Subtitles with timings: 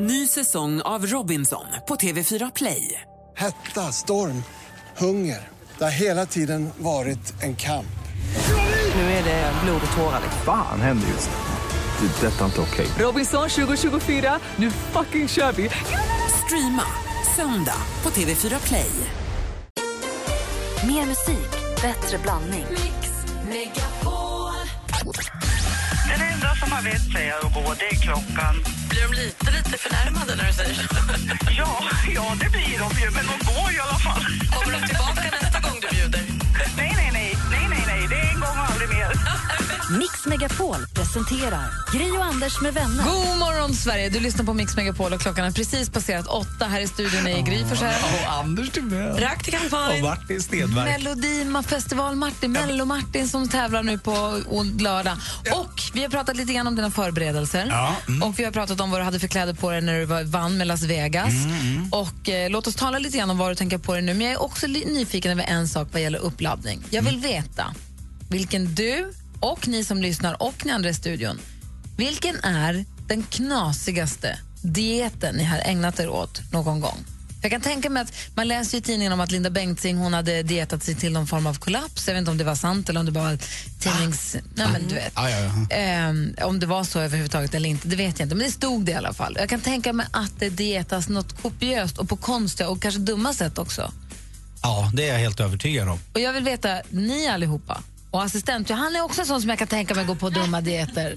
[0.00, 3.00] Ny säsong av Robinson på TV4 Play.
[3.36, 4.42] Hetta, storm,
[4.96, 5.48] hunger.
[5.78, 7.98] Det har hela tiden varit en kamp.
[8.94, 10.20] Nu är det blod och tårar.
[10.44, 12.06] Fan händer just nu.
[12.08, 12.26] Det.
[12.26, 12.86] är Detta är inte okej.
[12.98, 15.70] Robinson 2024, nu fucking kör vi!
[16.44, 16.86] Streama
[17.36, 18.90] söndag på TV4 Play.
[20.86, 21.50] Mer musik,
[21.82, 22.66] bättre blandning.
[26.08, 28.77] Den enda som har vett säger att gå, det är klockan.
[28.98, 30.82] Blir de lite, lite förnärmade när du säger så?
[31.58, 34.22] Ja, ja, det blir de ju, men de går i alla fall.
[34.52, 36.27] Kommer de tillbaka nästa gång du bjuder?
[39.90, 43.04] Mix Megapol presenterar Gri och Anders med vänner.
[43.04, 44.08] God morgon, Sverige!
[44.08, 46.64] Du lyssnar på Mix Megapol och klockan har precis passerat åtta.
[46.64, 47.94] Här i studion är Gry Forssell.
[48.26, 49.16] Och Anders Timell.
[49.16, 50.04] Praktikant Och Malin.
[50.04, 50.88] Martin Stenmark.
[50.90, 54.42] Melodifestival-Martin, Mello-Martin som tävlar nu på
[54.80, 55.16] lördag.
[55.54, 57.66] Och vi har pratat lite grann om dina förberedelser.
[57.70, 58.22] Ja, mm.
[58.22, 60.22] Och vi har pratat om vad du hade för kläder på dig när du var,
[60.24, 61.32] vann med Las Vegas.
[61.44, 64.14] Mm, Och eh, Låt oss tala lite grann om vad du tänker på dig nu.
[64.14, 66.82] Men jag är också nyfiken över en sak vad gäller uppladdning.
[66.90, 67.22] Jag vill Mm.
[67.30, 67.74] veta
[68.30, 71.40] vilken du och ni som lyssnar och ni andra i studion,
[71.96, 77.04] vilken är den knasigaste dieten ni har ägnat er åt någon gång?
[77.42, 80.42] Jag kan tänka mig att man läser i tidningen om att Linda Bengtzing hon hade
[80.42, 82.06] dietat sig till någon form av kollaps.
[82.06, 83.38] Jag vet inte om det var sant eller om det bara var
[83.80, 84.36] tidnings...
[84.54, 85.12] Nej, men du vet.
[85.16, 85.76] Ja, ja, ja.
[85.76, 88.36] Ehm, om det var så överhuvudtaget eller inte, det vet jag inte.
[88.36, 89.36] Men det stod det i alla fall.
[89.40, 93.34] Jag kan tänka mig att det dietas något kopiöst och på konstiga och kanske dumma
[93.34, 93.92] sätt också.
[94.62, 95.98] ja, det är jag helt övertygad om.
[96.14, 99.58] Och jag vill veta, ni allihopa och assistent, han är också en sån som jag
[99.58, 101.16] kan tänka mig gå på dumma dieter.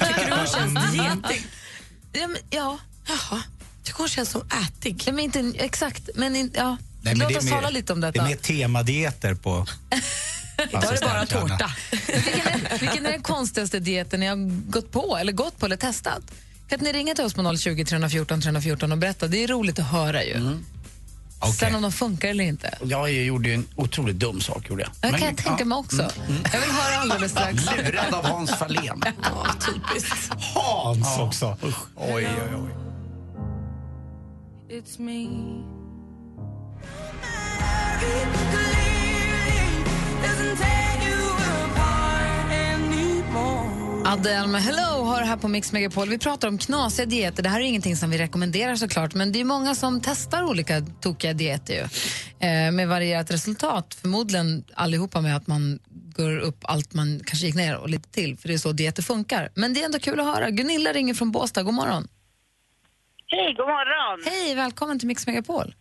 [0.00, 1.46] Tycker du hon känns dietig?
[2.12, 2.78] Ja, men, ja.
[3.08, 3.42] Jaha.
[3.82, 5.02] Tycker hon känns som ätig?
[5.06, 6.76] Ja, men inte, exakt, men in, ja.
[7.02, 8.24] Nej, men Låt det är oss mer- tala lite om Det detta.
[8.24, 9.66] är mer temadieter på
[10.70, 11.70] Idag är det bara tårta.
[11.90, 14.36] Vilken är, vilken är den konstigaste dieten ni har
[14.70, 16.22] gått på, eller gått på eller testat?
[16.68, 19.26] Kan ni ringa till oss på 020 314 314 och berätta?
[19.28, 20.34] Det är roligt att höra ju.
[20.34, 20.64] Mm.
[21.38, 21.52] Okej.
[21.52, 22.78] Sen om de funkar eller inte.
[22.82, 24.68] Jag gjorde ju en otroligt dum sak.
[24.70, 24.90] Gjorde jag.
[25.00, 26.10] Det Men- kan jag tänka mig också.
[26.52, 27.64] Jag vill höra alldeles strax.
[27.66, 29.02] Ja, lurad av Hans Fahlén.
[29.22, 30.30] Ja, typiskt.
[30.54, 31.56] Hans också.
[31.62, 32.70] Oj, oj, oj.
[44.08, 46.08] Adele med Hello har här på Mix Megapol.
[46.08, 47.42] Vi pratar om knasiga dieter.
[47.42, 50.80] Det här är ingenting som vi rekommenderar såklart, men det är många som testar olika
[50.80, 51.80] tokiga dieter ju.
[52.48, 53.94] Eh, med varierat resultat.
[54.00, 55.78] Förmodligen allihopa med att man
[56.16, 59.02] går upp allt man kanske gick ner och lite till, för det är så dieter
[59.02, 59.48] funkar.
[59.54, 60.50] Men det är ändå kul att höra.
[60.50, 61.62] Gunilla ringer från Båstad.
[61.62, 62.08] God morgon.
[63.26, 64.32] Hej, god morgon.
[64.32, 65.74] Hej, välkommen till Mix Megapol.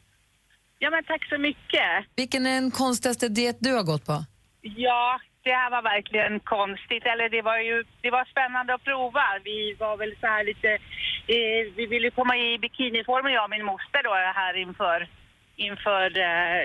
[0.80, 1.90] Ja, men tack så mycket.
[2.16, 4.26] Vilken är den konstigaste diet du har gått på?
[4.62, 7.06] Ja, det här var verkligen konstigt.
[7.06, 9.26] Eller det var ju det var spännande att prova.
[9.44, 10.70] Vi var väl så här lite...
[11.36, 15.08] Eh, vi ville komma i bikiniform, jag och min moster då, här inför...
[15.56, 16.18] Inför...
[16.18, 16.64] Eh,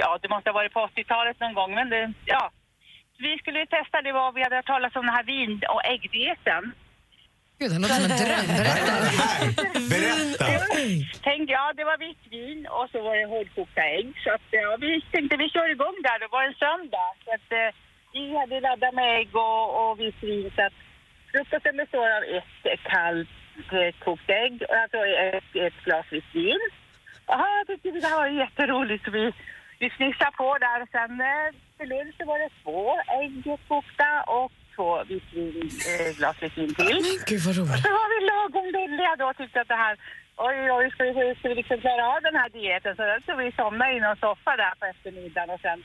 [0.00, 2.12] ja, det måste ha varit på 80-talet någon gång, men det...
[2.24, 2.50] Ja.
[3.18, 5.84] Vi skulle ju testa, det var, vi hade hört talas om den här vin och
[5.84, 6.72] äggdieten.
[7.62, 8.46] Gud, det låter som en dröm.
[8.62, 8.94] Berätta.
[9.92, 10.46] Berätta.
[11.28, 14.08] Tänkte, ja, det var vitt vin och så var det hårdkokta ägg.
[14.24, 16.18] Så att, ja, vi tänkte vi kör igång där.
[16.24, 17.10] Det var en söndag.
[17.24, 17.70] Så att, eh,
[18.14, 20.50] vi hade laddat med ägg och, och vitt vin.
[20.56, 20.76] Så att
[21.32, 22.22] frukosten består av
[22.72, 23.28] ett kallt
[23.78, 25.00] eh, kokt ägg och alltså
[25.36, 26.62] ett, ett glas vitt vin.
[27.26, 29.08] Jaha, jag tyckte det här var jätteroligt.
[29.16, 29.24] Vi,
[29.82, 30.80] vi snissade på där.
[30.94, 32.82] Sen eh, till lunch så var det två
[33.20, 36.98] ägg kokta och två vitvin, eh, glas vitt vin till.
[37.30, 37.82] Gud vad roligt.
[37.84, 39.94] Så var vi lagom lulliga då och tyckte att det här,
[40.48, 42.92] oj oj, ska vi, ska vi liksom klara av den här dieten?
[42.98, 45.78] Så, så vi somnade i någon soffa där på eftermiddagen och sen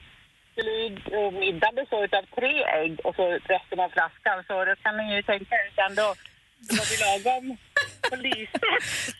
[0.52, 0.86] skulle vi,
[1.20, 4.38] och middagen bestå av tre ägg och så resten av flaskan.
[4.48, 6.10] Så då kan ni ju tänka sen då,
[6.68, 7.46] så var vi lagom
[8.10, 8.62] på lyset.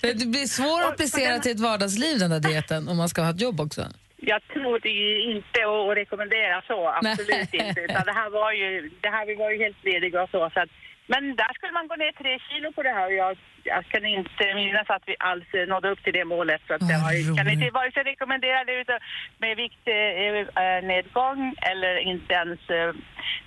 [0.20, 3.30] Det blir svårt att applicera till ett vardagsliv den där dieten om man ska ha
[3.30, 3.82] ett jobb också.
[4.20, 7.68] Jag tror det är inte att rekommendera så, absolut Nej.
[7.68, 7.82] inte.
[7.82, 10.50] Utan det här var ju, det här, vi var ju helt lediga och så.
[10.54, 10.70] så att,
[11.08, 13.38] men där skulle man gå ner tre kilo på det här och jag,
[13.74, 16.62] jag kan inte minnas att vi alls eh, nådde upp till det målet.
[16.68, 19.00] Så att jag har- kan inte vare sig rekommendera det utan
[19.44, 21.40] med viktnedgång
[21.72, 22.90] eller inte ens eh,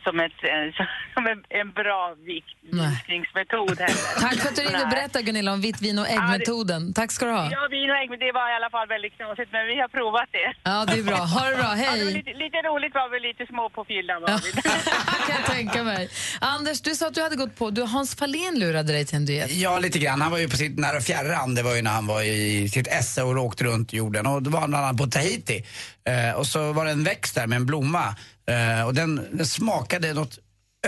[0.04, 0.66] som, ett, eh,
[1.14, 1.22] som
[1.60, 2.02] en, bra
[2.32, 4.20] viktminskningsmetod heller.
[4.24, 6.92] Tack för att du ringde och berättade Gunilla om vitt vin och äggmetoden.
[6.94, 7.48] Tack ska du ha.
[7.56, 10.28] Ja, vin och ägg, det var i alla fall väldigt knasigt, men vi har provat
[10.38, 10.48] det.
[10.70, 11.16] Ja, det är bra.
[11.16, 11.64] Ha det bra.
[11.64, 12.14] Ja, det Hej.
[12.18, 14.50] lite, lite roligt var vi lite små på fyllan var vi.
[15.28, 16.08] kan jag tänka mig.
[16.40, 17.70] Anders, du sa att du hade gått på...
[17.70, 19.50] Du, Hans Fahlén lurade dig till en diet.
[19.50, 20.09] Ja, lite grann.
[20.10, 21.54] Han var ju på sitt nära fjärran.
[21.54, 24.26] Det var ju när han var i sitt esse och åkte runt jorden.
[24.26, 25.64] Och då var han bland annat på Tahiti.
[26.04, 28.16] Eh, och så var det en växt där med en blomma.
[28.46, 30.38] Eh, och den, den smakade något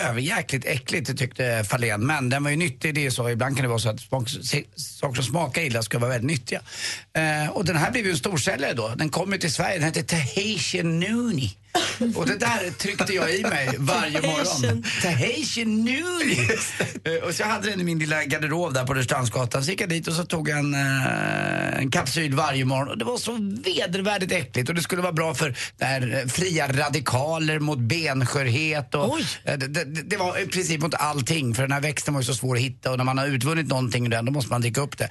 [0.01, 2.07] överjäkligt äckligt, tyckte Fahlén.
[2.07, 3.31] Men den var ju nyttig, det är ju så.
[3.31, 4.01] Ibland kan det vara så att
[4.77, 6.61] saker som smakar illa ska vara väldigt nyttiga.
[7.13, 8.89] Eh, och den här blev ju en storsäljare då.
[8.89, 11.51] Den kom ju till Sverige, den hette Tahitian Noonie.
[12.17, 14.85] Och det där tryckte jag i mig varje morgon.
[15.03, 16.49] Tahitian Noonie.
[17.05, 19.65] Eh, och så jag hade den i min lilla garderob där på Rörstrandsgatan.
[19.65, 22.89] Så gick jag dit och så tog jag en, eh, en kapsyl varje morgon.
[22.89, 23.33] Och det var så
[23.65, 24.69] vedervärdigt äckligt.
[24.69, 28.95] Och det skulle vara bra för det här, eh, fria radikaler mot benskörhet.
[28.95, 31.55] Och, det, det, det var i princip mot allting.
[31.55, 32.91] För den här växten var ju så svår att hitta.
[32.91, 35.09] Och när man har utvunnit någonting ur den, då måste man dricka upp det.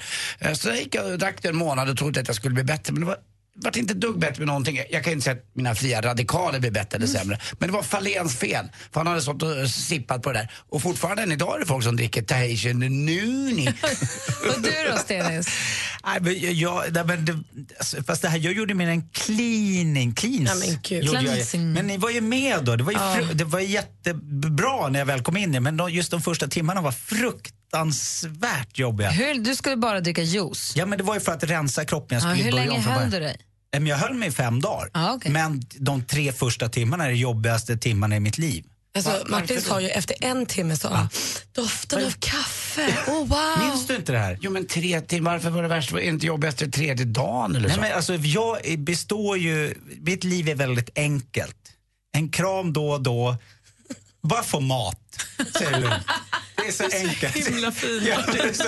[0.55, 2.93] Så jag gick och drack det en månad och trodde att jag skulle bli bättre.
[2.93, 3.17] Men det var
[3.55, 4.79] vart inte dugg bättre med någonting.
[4.91, 7.39] Jag kan inte säga att mina fria radikaler blir bättre eller sämre.
[7.59, 8.65] Men det var Fahléns fel.
[8.91, 10.51] För han hade stått och sippat på det där.
[10.69, 13.67] Och fortfarande än idag är det folk som dricker Tahitian Noonie.
[14.47, 15.49] Och du då, Stenis?
[16.05, 17.39] Nej, men jag, nej, men det,
[17.77, 20.65] alltså, fast det här, jag gjorde mer en cleaning, cleans.
[20.89, 20.91] Ja,
[21.51, 22.75] men men ni var ju med då.
[22.75, 23.33] Det var, ju Ja.
[23.33, 26.91] det var jättebra när jag väl kom in men de, just de första timmarna var
[27.71, 29.09] fruktansvärt jobbiga.
[29.09, 30.73] Hur, du skulle bara dricka juice.
[30.75, 32.19] Ja, men det var ju för att rensa kroppen.
[32.19, 33.09] Jag Ja, hur länge höll början.
[33.09, 33.37] du dig?
[33.73, 34.89] Men Jag höll mig i fem dagar.
[34.93, 35.31] Ja, okej.
[35.31, 38.65] Men de tre första timmarna är de jobbigaste timmarna i mitt liv.
[38.95, 41.09] Alltså, Martin sa ju efter en timme sa han,
[41.51, 43.67] doften av kaffe, oh wow.
[43.67, 44.37] Minns du inte det här?
[44.41, 45.91] Jo men tre timmar, varför var det värst?
[45.91, 47.81] Var det inte jobbigast tredje dagen eller Nej, så?
[47.81, 49.75] men alltså, jag består ju...
[50.01, 51.57] Mitt liv är väldigt enkelt.
[52.13, 53.35] En kram då och då.
[54.23, 54.97] Bara få mat,
[55.57, 55.87] säger du.
[56.61, 57.47] Det är så enkelt.
[57.47, 58.03] himla fin.
[58.07, 58.63] Ja, det, är så,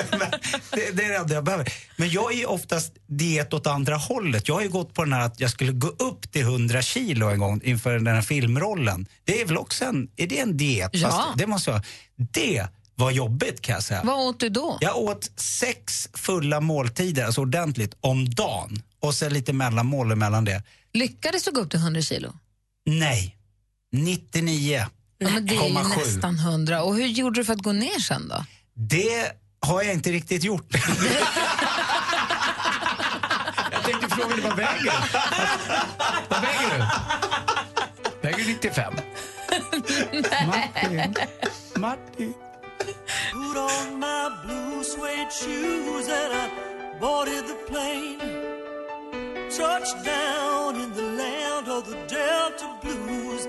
[0.72, 1.74] det, det är det jag behöver.
[1.98, 4.48] Men jag är oftast diet åt andra hållet.
[4.48, 7.30] Jag har ju gått på den här att jag skulle gå upp till 100 kilo
[7.30, 9.06] en gång inför den här filmrollen.
[9.24, 10.90] Det är väl också en, är det en diet?
[10.94, 11.10] Ja.
[11.10, 11.82] Fast det måste jag.
[12.16, 14.02] Det var jobbigt kan jag säga.
[14.04, 14.78] Vad åt du då?
[14.82, 18.82] Jag åt sex fulla måltider, alltså ordentligt, om dagen.
[19.00, 20.64] Och sen lite mellanmål emellan det.
[20.94, 22.34] Lyckades du gå upp till 100 kilo?
[22.86, 23.38] Nej.
[23.92, 24.86] 99.
[25.24, 25.98] Ja, men det är ju 0,7.
[25.98, 26.84] nästan 100.
[26.84, 28.46] Och hur gjorde du för att gå ner sen då?
[28.74, 29.32] Det
[29.66, 30.68] har jag inte riktigt gjort.
[33.72, 34.90] Jag tänkte fråga dig, vad väger du?
[36.30, 36.86] Vad väger du?
[38.22, 38.94] Väger du 95?
[40.48, 41.14] Martin.
[41.76, 42.34] Martin.
[43.32, 46.50] Put on my blue suede shoes and I
[47.00, 48.20] boarded the plane.
[49.50, 53.48] Touchdown in the land of the Delta Blues.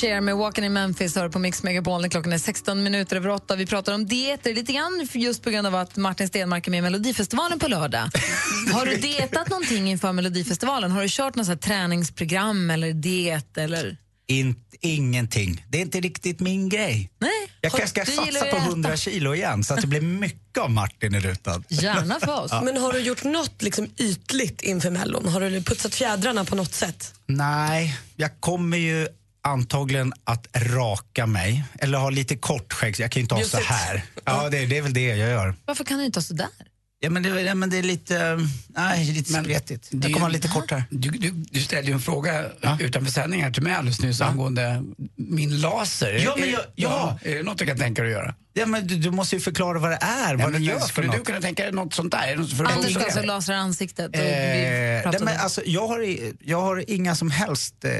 [0.00, 3.28] Cher med Walking in Memphis hör på Mix Megapol när klockan är 16 minuter över
[3.28, 3.56] 8.
[3.56, 6.78] Vi pratar om dieter lite grann just på grund av att Martin Stenmark är med
[6.78, 8.10] i Melodifestivalen på lördag.
[8.72, 10.90] Har du dietat någonting inför Melodifestivalen?
[10.90, 13.96] Har du kört något träningsprogram eller diet eller?
[14.26, 15.64] In, ingenting.
[15.68, 17.10] Det är inte riktigt min grej.
[17.18, 17.30] Nej.
[17.60, 18.56] Jag kanske ska satsa på äta.
[18.56, 21.64] 100 kilo igen så att det blir mycket av Martin i rutan.
[21.68, 22.52] Gärna för oss.
[22.62, 25.28] Men har du gjort något liksom ytligt inför Mellon?
[25.28, 27.14] Har du putsat fjädrarna på något sätt?
[27.26, 29.08] Nej, jag kommer ju
[29.42, 31.64] antagligen att raka mig.
[31.78, 34.02] Eller ha lite kort skägg, jag kan ju inte ha så här.
[34.24, 35.54] Ja, det, det är väl det jag gör.
[35.64, 36.46] Varför kan du inte ha sådär?
[37.02, 38.38] Ja, men det, ja, men det är lite,
[38.68, 39.88] nej, lite spretigt.
[39.90, 40.84] det är Jag ju- kommer ha lite kortare.
[40.90, 42.44] Du, du, du ställde ju en fråga
[42.80, 44.82] utanför sändning här till mig alldeles nyss angående
[45.16, 46.12] min laser.
[46.24, 47.18] Ja, men Är- jag- ja.
[47.22, 48.34] Är det något du kan tänka dig att göra?
[48.52, 50.78] Ja, men du, du måste ju förklara vad det är, Ja, vad men den gör
[50.78, 51.16] för skulle något.
[51.16, 52.22] du kunna tänka dig något sånt där?
[52.28, 54.08] Är det något för Anders ska alltså lasra ansiktet.
[54.08, 54.22] Och Eh,
[54.56, 57.90] vi nej, pratar om men alltså, jag, har, i- jag har inga som helst eh,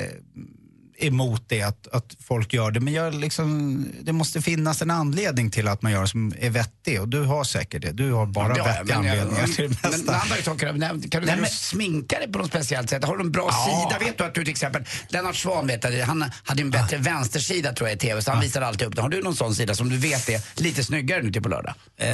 [1.05, 2.81] emot det, att, att folk gör det.
[2.81, 6.51] Men jag liksom, det måste finnas en anledning till att man gör det som är
[6.51, 7.01] vettig.
[7.01, 7.93] Och du har säkert det.
[7.93, 10.17] Du har bara Ja, vettiga men jag- anledningar till det Men mesta.
[10.17, 10.91] andra saker, kan du Nej,
[11.27, 13.05] Nej, men- sminka dig på något speciellt sätt?
[13.05, 13.89] Har du en bra Ja.
[13.91, 14.05] sida?
[14.07, 17.73] Vet du att du till exempel, Lennart Swahn vet att han hade en bättre vänstersida
[17.73, 19.03] tror jag i TV, så han visar alltid upp den.
[19.03, 21.75] Har du någon sån sida som du vet är lite snyggare nu till på lördag?
[21.97, 22.09] Eh,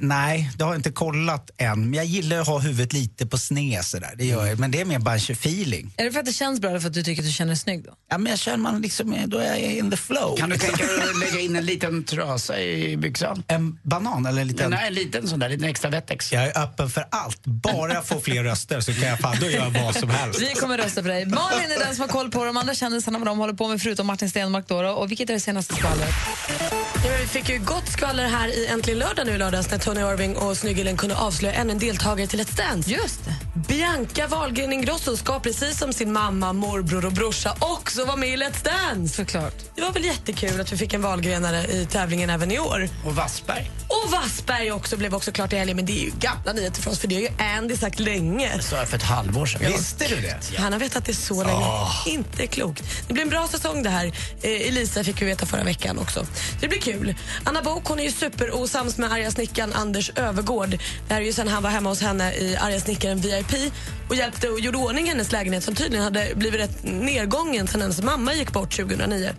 [0.00, 1.80] nej, det har jag inte kollat än.
[1.84, 4.14] Men jag gillar att ha huvudet lite på sned sådär.
[4.18, 4.58] Det gör jag.
[4.58, 5.94] Men det är mer bara en feeling.
[5.96, 7.50] Är det för att det känns bra eller för att du tycker att du känner
[7.50, 7.90] dig snygg då?
[8.10, 10.36] Ja, men jag känner man liksom, då är jag in the flow.
[10.36, 13.42] Kan du tänka dig att lägga in en liten trösa i byxan?
[13.48, 14.70] En banan eller en liten...
[14.70, 16.32] Nej, en liten sån där, liten extra Wettex.
[16.32, 17.46] Jag är öppen för allt.
[17.46, 20.40] Bara jag får fler röster så kan jag fan, då gör jag vad som helst.
[20.40, 21.26] Vi kommer rösta på dig.
[21.26, 23.82] Malin är den som har koll på de andra kändisarna, vad de håller på med
[23.82, 24.68] förutom Martin Stenmark.
[24.68, 24.76] Då.
[24.76, 26.14] Och vilket är det senaste skvallret?
[26.94, 30.00] Ja, vi fick ju gott skvaller här i Äntligen lördag nu i lördags när Tony
[30.00, 32.90] Irving och Snyggelen kunde avslöja ännu en deltagare till Let's Dance.
[32.90, 33.34] Just det.
[33.68, 38.36] Bianca Wahlgren Ingrosso ska precis som sin mamma, morbror och brorsa också vara med i
[38.36, 39.14] Let's Dance.
[39.16, 39.54] Såklart.
[39.74, 42.88] Det var väl jättekul att vi fick en Wahlgrenare i tävlingen även i år.
[43.06, 43.70] Och Wassberg.
[43.88, 46.90] Och Wassberg också blev också klart i helgen, men det är ju gamla nyheter för
[46.90, 47.28] oss för det har ju
[47.58, 48.62] Andy sagt länge.
[48.62, 49.72] sa jag för ett halvår sedan.
[49.72, 50.56] Visste du det?
[50.58, 51.64] Han har vetat det så länge.
[52.06, 52.84] Inte klokt.
[53.08, 54.06] Det blir en bra säsong det här.
[54.42, 56.26] Eh, Elisa fick vi veta förra veckan också.
[56.60, 57.14] Det blir kul.
[57.44, 60.70] Anna Bok hon är ju superosams med arga snickaren Anders Övergård.
[61.08, 63.72] Det här är ju sen han var hemma hos henne i arga snickaren VIP
[64.08, 67.93] och hjälpte och gjorde ordning hennes lägenhet som tydligen hade blivit rätt nedgången sen hennes
[68.02, 69.30] mamma gick bort 2009.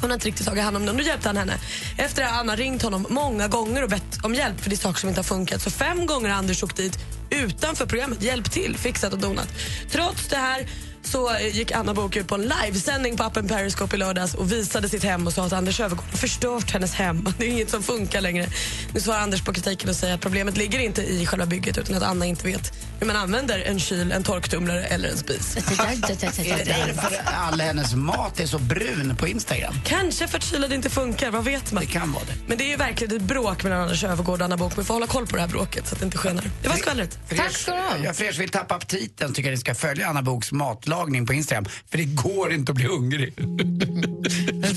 [0.00, 0.96] Hon har inte riktigt tagit hand om den.
[0.96, 1.58] Då hjälpte han henne.
[1.98, 4.78] Efter det har Anna ringt honom många gånger och bett om hjälp för det är
[4.78, 5.62] saker som inte har funkat.
[5.62, 6.98] Så fem gånger har Anders åkt dit
[7.30, 9.48] utanför programmet, hjälpt till, fixat och donat.
[9.90, 10.66] Trots det här
[11.02, 14.52] så eh, gick Anna Book ut på en livesändning på appen Periscope i lördags och
[14.52, 17.28] visade sitt hem och sa att Anders Öfvergård har förstört hennes hem.
[17.38, 18.46] Det är inget som funkar längre.
[18.94, 21.96] Nu svarar Anders på kritiken och säger att problemet ligger inte i själva bygget utan
[21.96, 22.72] att Anna inte vet
[23.04, 25.56] hur man använder en kyl, en torktumlare eller en spis.
[25.56, 29.74] Är det därför all hennes mat är så brun på Instagram?
[29.84, 31.80] Kanske för att kylen inte funkar, vad vet man?
[31.80, 32.34] Det kan vara det.
[32.46, 34.78] Men det är ju verkligen ett bråk mellan Anders Öfvergård och Anna Book.
[34.78, 36.44] Vi får hålla koll på det här bråket så att det inte skenar.
[36.62, 37.18] Det var skvallret.
[37.26, 40.22] För er, ja, för er som vill tappa aptiten tycker jag ni ska följa Anna
[40.22, 41.64] Boks matlagning på Instagram.
[41.90, 43.34] För det går inte att bli hungrig.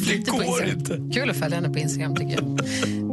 [0.08, 1.20] det går inte.
[1.20, 2.60] Kul att följa henne på Instagram tycker jag.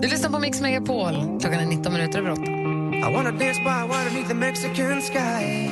[0.02, 1.40] Du lyssnar på Mix Megapol.
[1.40, 2.63] Klockan är 19 minuter över 8.
[3.04, 5.68] I wanna dance by water beneath the Mexican sky.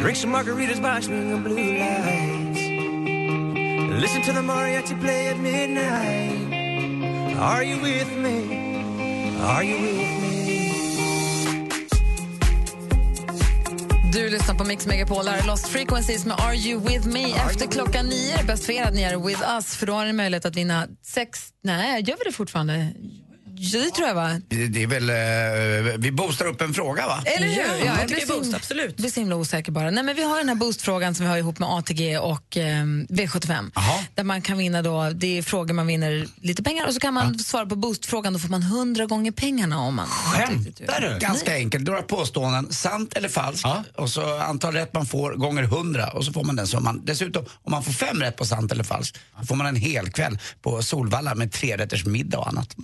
[0.00, 2.60] Drink some margaritas by swinging blue lights.
[4.02, 7.36] Listen to the mariachi play at midnight.
[7.38, 9.36] Are you with me?
[9.42, 10.36] Are you with me?
[14.12, 15.28] Du lyssnar på Mix Megapol.
[15.28, 17.34] Här Lost Frequencies med Are You With Me.
[17.34, 19.92] Efter klockan nio är det bäst för er att ni är with us för då
[19.92, 21.48] har ni möjlighet att vinna sex...
[21.62, 22.92] Nej, gör vi det fortfarande?
[23.58, 24.40] Ja, Det tror jag, va?
[24.48, 25.10] Det, det är väl,
[25.90, 27.22] eh, vi boostar upp en fråga va?
[27.24, 27.56] Eller hur?
[27.56, 28.96] Ja, jag jag tycker blir boost, absolut.
[28.96, 29.90] blir så himla osäker bara.
[29.90, 32.84] Nej, men vi har den här boostfrågan som vi har ihop med ATG och eh,
[33.08, 33.70] V75.
[34.14, 37.14] Där man kan vinna då, det är frågor man vinner lite pengar och så kan
[37.14, 40.06] man svara på boostfrågan, då får man 100 gånger pengarna om man...
[40.06, 41.18] Skämtar du?
[41.18, 41.86] Ganska enkelt.
[41.86, 43.66] Några påståenden, sant eller falskt.
[43.96, 47.02] Och så antal rätt man får gånger 100 och så får man den summan.
[47.04, 50.10] Dessutom, om man får fem rätt på sant eller falskt, då får man en hel
[50.10, 52.76] kväll på Solvalla med tre rätters middag och annat.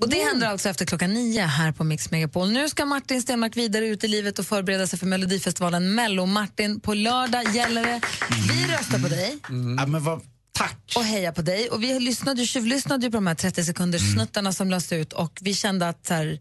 [0.00, 2.50] Och det händer alltså efter klockan nio här på Mix Megapol.
[2.50, 6.26] Nu ska Martin Stenmark vidare ut i livet och förbereda sig för Melodifestivalen Mello.
[6.26, 8.00] Martin, på lördag gäller det.
[8.48, 9.38] Vi röstar på dig.
[9.78, 10.20] Ja, men vad,
[10.52, 10.92] tack.
[10.96, 11.68] och heja på dig.
[11.68, 14.14] Och vi lyssnade, tjuvlyssnade ju på de här 30 sekunders Mm.
[14.14, 16.40] snuttarna som lades ut och vi kände att så här,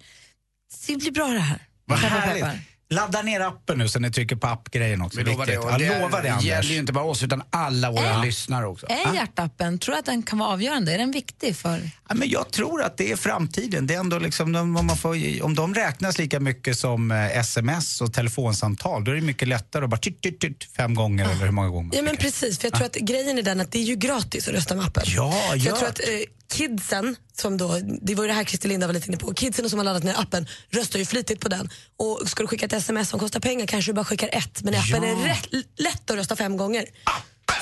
[0.87, 1.59] det blir bra det här.
[1.85, 2.45] Vad härligt.
[2.89, 5.17] Ladda ner appen nu så ni trycker på appgrejen också.
[5.17, 5.53] Vi lovar det.
[5.53, 6.45] Jag det lovar det Anders.
[6.45, 8.21] gäller ju inte bara oss utan alla våra Äh.
[8.25, 8.85] lyssnare också.
[8.89, 10.93] Är hjärtappen, tror du att den kan vara avgörande?
[10.93, 11.89] Är den viktig för...
[12.09, 13.87] Ja, men jag tror att det är framtiden.
[13.87, 18.01] Det är ändå liksom, om, man får, om de räknas lika mycket som eh, sms
[18.01, 21.45] och telefonsamtal då är det mycket lättare att bara tyt, tyt, tyt, fem gånger eller
[21.45, 23.79] hur många gånger Ja men precis, för jag tror att grejen är den att det
[23.79, 25.03] är ju gratis att rösta med appen.
[25.05, 25.55] Ja, Så ja.
[25.55, 26.05] jag tror att eh,
[26.49, 29.69] kidsen, som då, det var ju det här Christer Linda var lite inne på, kidsen
[29.69, 31.69] som har laddat ner appen röstar ju flitigt på den.
[31.97, 34.73] Och ska du skicka ett sms som kostar pengar kanske du bara skickar ett, men
[34.73, 35.09] i appen Ja.
[35.09, 36.85] är det rätt, lätt att rösta fem gånger.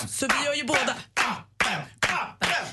[0.09, 0.95] Så vi gör ju båda.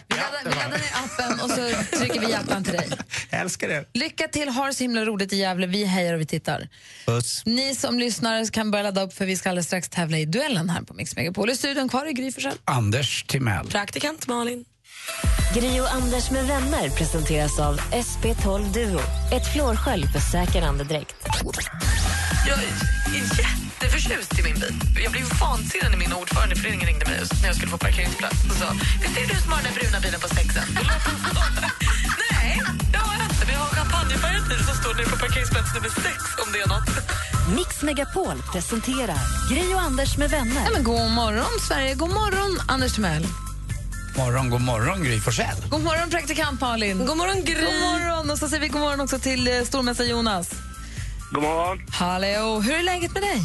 [0.09, 2.89] Vi laddar, vi laddar ner appen och så trycker vi hjärtan till dig.
[3.31, 3.85] Jag älskar det.
[3.95, 5.67] Lycka till, ha det så himla roligt i Gävle.
[5.67, 6.69] Vi hejar och vi tittar.
[7.07, 7.43] Puss.
[7.47, 10.71] Ni som lyssnar kan börja ladda upp för vi ska alldeles strax tävla i duellen
[10.71, 11.51] här på Mix Megapol.
[11.51, 12.57] I studion kvar är Gry Forssell.
[12.65, 13.67] Anders Timell.
[13.69, 14.65] Praktikant Malin.
[15.55, 19.01] Gri och Anders med vänner presenteras av SP12 Duo.
[19.33, 21.17] Ett flårskölj för säker andedräkt.
[22.49, 22.65] Jag är
[23.15, 24.75] jätteförtjust i min bil.
[25.05, 28.45] Jag blev vansinnig när min ordförande i föreningen ringde mig när jag skulle få parkeringsplats
[28.51, 28.69] och sa
[29.03, 30.65] Visst är det du som har den där bruna bilen på sexen?
[32.31, 33.43] Nej, det har jag inte.
[33.47, 36.69] Men jag har champagnefärgad bil som står nere på parkeringsplats nummer sex om det är
[36.75, 36.91] något.
[37.57, 40.63] Mix Megapol presenterar Gri och Anders med vänner.
[40.65, 41.95] Ja, men god morgon, Sverige.
[41.95, 43.27] God morgon, Anders Timell.
[44.17, 45.57] Morgon, god morgon Gry Forssell.
[45.71, 46.99] God morgon, praktikant Malin.
[47.07, 47.55] God morgon, Gry.
[47.55, 48.31] God morgon.
[48.31, 50.51] Och så säger vi god morgon också till eh, stormästare Jonas.
[51.33, 51.79] God morgon.
[51.91, 53.41] Hallå, hur är läget med dig?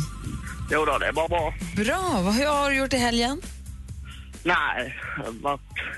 [0.72, 1.54] Jo då, det är bara bra.
[1.76, 2.22] Bra.
[2.24, 3.42] Vad hur har du gjort i helgen?
[4.44, 4.96] Nej,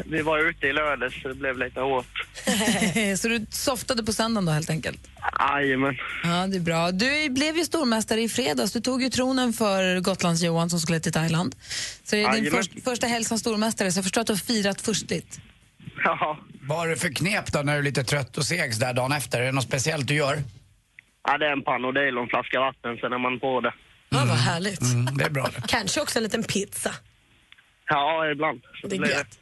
[0.05, 2.27] vi var ute i lördags så det blev lite hårt.
[3.17, 4.99] så du softade på söndagen då helt enkelt?
[5.39, 5.97] Jajamän.
[6.23, 6.91] Ja, det är bra.
[6.91, 8.71] Du blev ju stormästare i fredags.
[8.73, 11.55] Du tog ju tronen för Gotlands-Johan som skulle till Thailand.
[12.03, 14.37] Så det är din först, första helg som stormästare, så jag förstår att du har
[14.37, 15.39] firat förstligt.
[16.03, 16.39] Ja.
[16.61, 18.93] Vad har du för knep då när du är lite trött och seg så där
[18.93, 19.41] dagen efter?
[19.41, 20.43] Är det något speciellt du gör?
[21.27, 23.73] ja, det är en Panodil och en flaska vatten, sen är man på det.
[24.09, 24.81] Ja, vad härligt.
[24.81, 25.67] Mm, det är bra det.
[25.67, 26.91] Kanske också en liten pizza.
[27.87, 28.61] Ja, ibland.
[28.81, 29.39] Så Det är gött.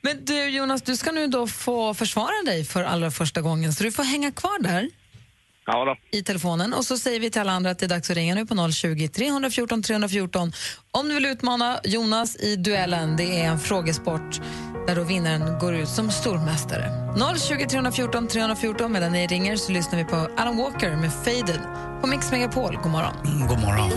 [0.00, 3.84] Men du Jonas, du ska nu då få försvara dig för allra första gången, så
[3.84, 4.90] du får hänga kvar där
[5.66, 6.18] Ja då.
[6.18, 6.74] i telefonen.
[6.74, 8.70] Och så säger vi till alla andra att det är dags att ringa nu på
[8.72, 10.52] 020 314 314
[10.90, 13.16] om du vill utmana Jonas i duellen.
[13.16, 14.40] Det är en frågesport
[14.86, 16.90] där då vinnaren går ut som stormästare.
[17.38, 21.60] 020 314 314 medan ni ringer så lyssnar vi på Alan Walker med Faded
[22.00, 22.76] på Mix Megapol.
[22.76, 23.14] God morgon.
[23.26, 23.90] Mm, god morgon.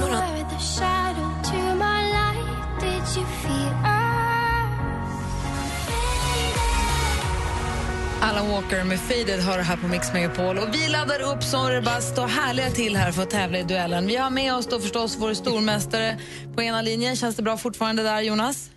[8.23, 10.57] Alan Walker med Faded har det här på Mix Megapol.
[10.57, 13.63] Och vi laddar upp som det bara står härliga till här för att tävla i
[13.63, 14.07] duellen.
[14.07, 16.19] Vi har med oss då förstås vår stormästare
[16.55, 17.15] på ena linjen.
[17.15, 18.71] Känns det bra fortfarande där, Jonas?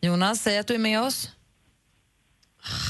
[0.00, 1.30] Jonas, säg att du är med oss.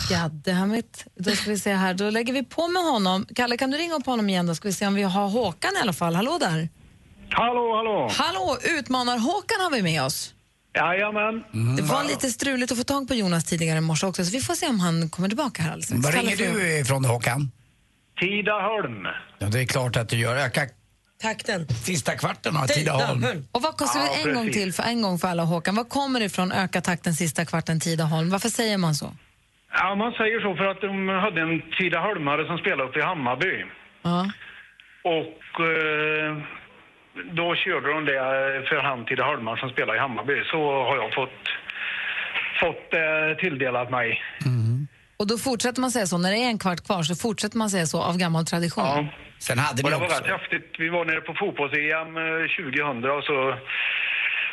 [0.09, 1.07] Goddammit.
[1.15, 3.27] Då ska vi se här, då lägger vi på med honom.
[3.35, 5.73] Kalle, kan du ringa upp honom igen då ska vi se om vi har Håkan
[5.77, 6.15] i alla fall.
[6.15, 6.69] Hallå där.
[7.31, 8.09] Hallå, hallå.
[8.13, 10.35] Hallå, utmanar-Håkan har vi med oss.
[10.75, 11.45] Jajamän.
[11.77, 14.41] Det var lite struligt att få tag på Jonas tidigare i morse också, så vi
[14.41, 16.05] får se om han kommer tillbaka här alldeles.
[16.05, 17.51] Var ringer du ifrån Håkan?
[18.21, 19.07] Tidaholm.
[19.39, 20.37] Ja, det är klart att du gör.
[20.37, 20.61] Öka
[21.23, 21.69] Takten.
[21.69, 23.25] sista kvarten av Tidaholm.
[23.53, 26.21] Och vad kostar Ja, en gång till, för en gång för alla Håkan, vad kommer
[26.21, 28.31] det ifrån öka takten sista kvarten Tidaholm?
[28.31, 29.15] Varför säger man så?
[29.75, 33.65] Ja, man säger så för att de hade en Tidaholmare som spelade uppe i Hammarby.
[34.03, 34.31] Ja.
[35.05, 36.43] Och eh,
[37.33, 38.19] då körde de det
[38.69, 40.43] för han Tidaholmare som spelar i Hammarby.
[40.45, 41.41] Så har jag fått,
[42.61, 44.23] fått eh, tilldelat mig.
[45.17, 47.71] Och då fortsätter man säga så, när det är en kvart kvar så fortsätter man
[47.71, 48.85] säga så av gammal tradition.
[48.85, 49.07] Ja.
[49.39, 50.25] Sen hade Och ni det var också...
[50.25, 50.75] rätt häftigt.
[50.79, 53.55] Vi var nere på fotbolls-EM eh, 2000 och så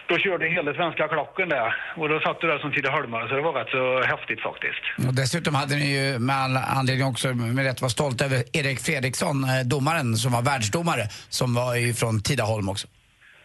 [0.09, 1.69] då körde hela svenska klocken där.
[1.97, 4.83] Och då satt du där som Tidaholmare så det var rätt så häftigt faktiskt.
[5.07, 8.79] Och dessutom hade ni ju med all anledning också med rätt vara stolt över Erik
[8.79, 12.87] Fredriksson, eh, domaren som var världsdomare, som var ifrån Tidaholm också.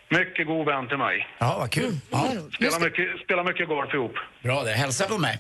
[0.09, 1.29] Mycket god vän till mig.
[1.39, 1.99] Ja, vad kul.
[2.11, 2.25] Ja.
[2.57, 4.15] Spelar mycket, spelar mycket golf ihop.
[4.43, 4.71] Bra det.
[4.73, 5.39] Hälsa från mig.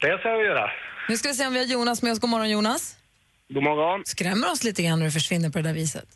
[0.00, 0.70] Det ska jag göra.
[1.08, 2.20] Nu ska vi se om vi har Jonas med oss.
[2.20, 2.96] God morgon Jonas.
[3.48, 4.02] God morgon.
[4.04, 6.08] Skrämmer oss lite grann när du försvinner på det där viset.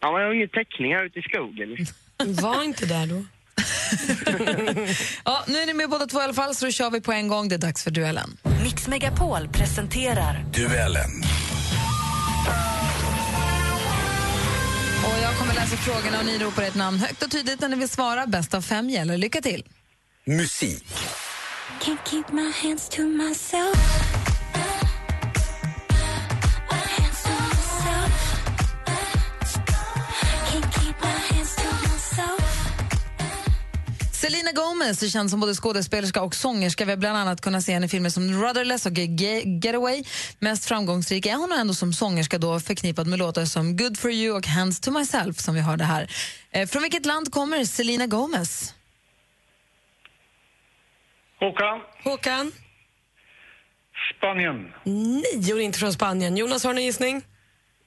[0.00, 1.86] Ja, men jag har ingen täckning här ute i skogen.
[2.42, 3.24] Var inte där då.
[5.24, 7.12] Ja, nu är ni med båda två i alla fall, så då kör vi på
[7.12, 7.48] en gång.
[7.48, 8.36] Det är dags för duellen.
[8.62, 11.22] Mix Megapol presenterar Duellen.
[15.04, 17.76] Och jag kommer läsa frågorna och ni ropar ett namn högt och tydligt när ni
[17.76, 18.26] vill svara.
[18.26, 19.16] Bäst av fem gäller.
[19.18, 19.64] Lycka till.
[20.24, 20.86] Musik.
[21.80, 24.35] Can't keep my hands to myself
[34.26, 36.84] Selena Gomez är känd som både skådespelerska och sångerska.
[36.84, 40.04] Vi har bland annat kunnat se henne i filmer som Rudderless och Ge- Getaway.
[40.38, 44.36] Mest framgångsrik är hon ändå som sångerska då förknippad med låtar som Good for you
[44.36, 46.10] och Hands to myself som vi hörde här.
[46.50, 48.74] Eh, från vilket land kommer Selena Gomez?
[51.40, 52.52] Håkan, Håkan?
[54.18, 54.72] Spanien.
[54.84, 56.36] Nej, hon är inte från Spanien.
[56.36, 57.22] Jonas, har du en gissning?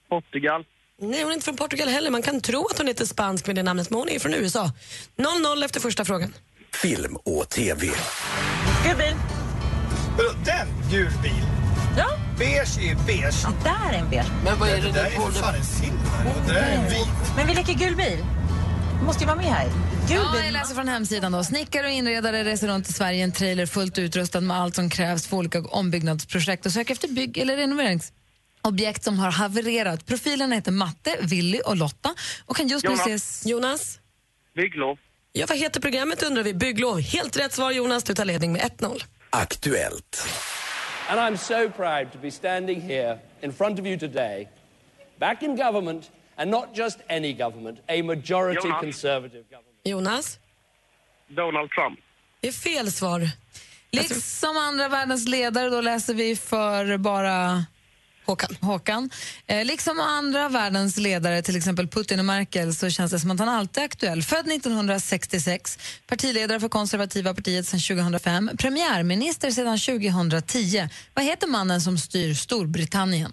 [0.09, 0.65] Portugal.
[1.01, 2.09] Nej, hon är inte från Portugal heller.
[2.09, 4.71] Man kan tro att hon heter spansk med det namnet, men hon är från USA.
[5.17, 6.33] 0-0 efter första frågan.
[6.73, 7.87] Film och TV.
[8.85, 9.15] Gul bil.
[10.17, 10.67] Vadå, den?
[10.91, 11.43] Gul bil?
[11.97, 12.05] Ja.
[12.37, 13.35] Beige är beige.
[13.43, 14.25] Ja, där är en beige.
[14.43, 15.97] Men vad är det det där nu är på för fan en silver
[16.47, 17.07] det där är en vit.
[17.35, 18.25] Men vi leker gul bil.
[18.99, 19.67] Du måste ju vara med här.
[20.07, 21.31] Gul Ja, jag läser från hemsidan.
[21.31, 21.43] Då.
[21.43, 24.89] Snickare och inredare reser runt i Sverige i en trailer fullt utrustad med allt som
[24.89, 27.57] krävs för olika ombyggnadsprojekt och söker efter bygg eller
[28.63, 30.05] renoveringsobjekt som har havererat.
[30.05, 33.07] Profilerna heter Matte, Willy och Lotta och kan just nu Jonas.
[33.07, 33.45] ses...
[33.45, 33.99] Jonas?
[34.55, 34.97] Bygglov.
[35.33, 36.53] Ja, vad heter programmet undrar vi?
[36.53, 36.99] Bygglov.
[36.99, 39.03] Helt rätt svar Jonas, du tar ledning med 1-0.
[39.29, 40.27] Aktuellt.
[41.09, 44.47] And I'm so proud to be standing here in front of you today,
[45.19, 48.81] back in government, and not just any government, a majority Jonas.
[48.81, 49.75] conservative government.
[49.83, 50.39] Jonas?
[51.27, 51.99] Donald Trump.
[52.41, 53.29] Det är fel svar.
[53.91, 57.65] Liksom andra världens ledare, då läser vi för bara
[58.29, 58.55] Håkan.
[58.61, 59.09] Håkan.
[59.47, 63.39] Eh, liksom andra världens ledare, till exempel Putin och Merkel, så känns det som att
[63.39, 64.23] han alltid är aktuell.
[64.23, 70.89] Född 1966, partiledare för konservativa partiet sedan 2005, premiärminister sedan 2010.
[71.13, 73.31] Vad heter mannen som styr Storbritannien?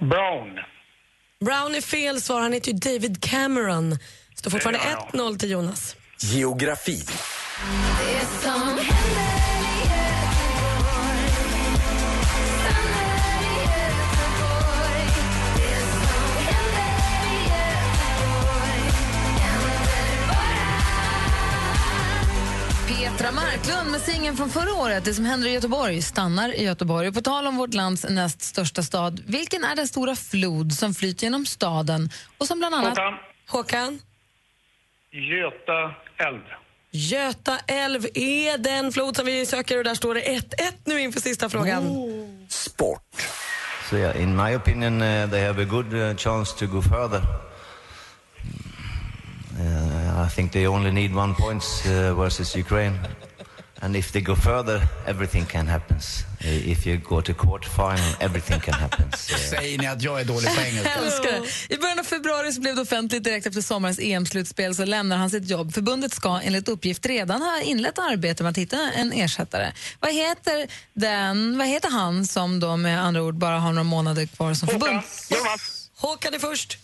[0.00, 0.48] Brown.
[1.44, 2.40] Brown är fel svar.
[2.40, 3.98] Han heter ju David Cameron.
[4.34, 5.18] Står fortfarande Ja, ja.
[5.18, 5.96] 1-0 till Jonas.
[6.20, 6.98] Geografi.
[23.18, 27.12] Petra Marklund med singeln från förra året, Det som händer i Göteborg, stannar i Göteborg.
[27.12, 31.24] På tal om vårt lands näst största stad, vilken är den stora flod som flyter
[31.24, 32.98] genom staden och som bland annat...
[32.98, 33.14] Håkan.
[33.48, 34.00] Håkan?
[35.10, 35.94] Göta
[36.28, 36.40] älv.
[36.90, 40.40] Göta älv är den flod som vi söker och där står det 1-1
[40.84, 41.84] nu inför sista frågan.
[42.48, 43.26] Sport.
[43.90, 47.20] So yeah, in my opinion, uh, they have a good uh, chance to go further.
[49.60, 49.83] Uh,
[50.14, 52.98] I think they only need one points uh, versus Ukraine.
[53.80, 55.96] And if they go further, everything can happen.
[55.96, 59.12] Uh, if you go to quarterfinal, everything can happen.
[59.12, 61.28] So, Säger ni att jag är dålig på engelska?
[61.68, 65.30] I början av februari så blev det offentligt direkt efter sommarens EM-slutspel så lämnar han
[65.30, 65.74] sitt jobb.
[65.74, 69.72] Förbundet ska enligt uppgift redan ha inlett arbete med att hitta en ersättare.
[70.00, 74.26] Vad heter, den, vad heter han som då med andra ord bara har några månader
[74.26, 75.00] kvar som förbund?
[75.96, 76.78] Håkan är först.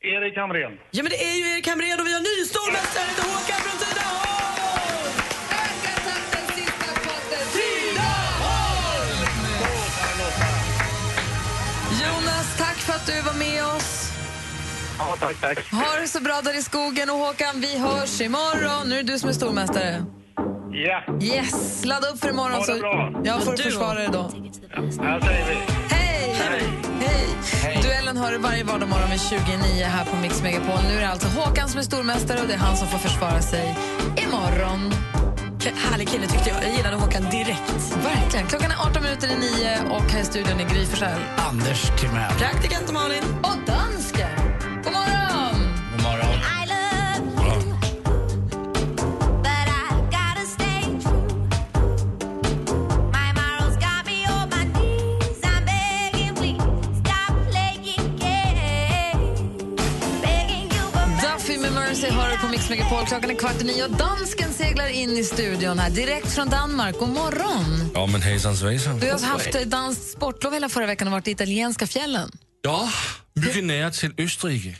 [0.00, 0.72] Erik Hamrén.
[0.90, 3.60] Ja, men det är ju Erik Hamrén och vi har ny stormästare, det är Håkan
[3.66, 5.08] från Tidaholm!
[12.02, 14.12] Jonas, tack för att du var med oss.
[14.98, 15.70] Ja, tack, tack.
[15.72, 17.10] Ha det så bra där i skogen.
[17.10, 18.88] Och Håkan, vi hörs imorgon.
[18.88, 20.04] Nu är det du som är stormästare.
[20.72, 21.02] Ja.
[21.22, 21.84] Yes!
[21.84, 22.52] Ladda upp för imorgon.
[22.52, 23.20] Ha det så bra.
[23.24, 24.30] jag får Du försvara dig då.
[24.74, 25.54] Ja, säger vi.
[25.94, 26.34] Hej!
[26.34, 26.62] Hej!
[27.82, 30.78] Duellen har du varje vardagsmorgon vid 29 här på Mix Megapol.
[30.88, 33.42] Nu är det alltså Håkan som är stormästare och det är han som får försvara
[33.42, 33.76] sig
[34.16, 34.92] imorgon.
[35.62, 36.62] K- Härlig kille tyckte jag.
[36.64, 37.96] Jag gillade Håkan direkt.
[38.04, 38.46] Verkligen.
[38.46, 41.20] Klockan är 18 minuter i nio och här i studion är Gry Forssell.
[41.50, 42.32] Anders Timell.
[42.38, 43.24] Praktikant Malin.
[43.42, 44.28] Och dansken.
[62.58, 63.06] Mix Megapol.
[63.06, 66.98] Klockan är kvart i nio och dansken seglar in i studion här direkt från Danmark.
[66.98, 67.90] God morgon!
[67.94, 69.00] Ja, men hejsan svejsan.
[69.00, 72.30] Du har haft danskt sportlov hela förra veckan och varit i italienska fjällen.
[72.62, 72.92] Ja,
[73.34, 74.76] mycket nära till Österrike.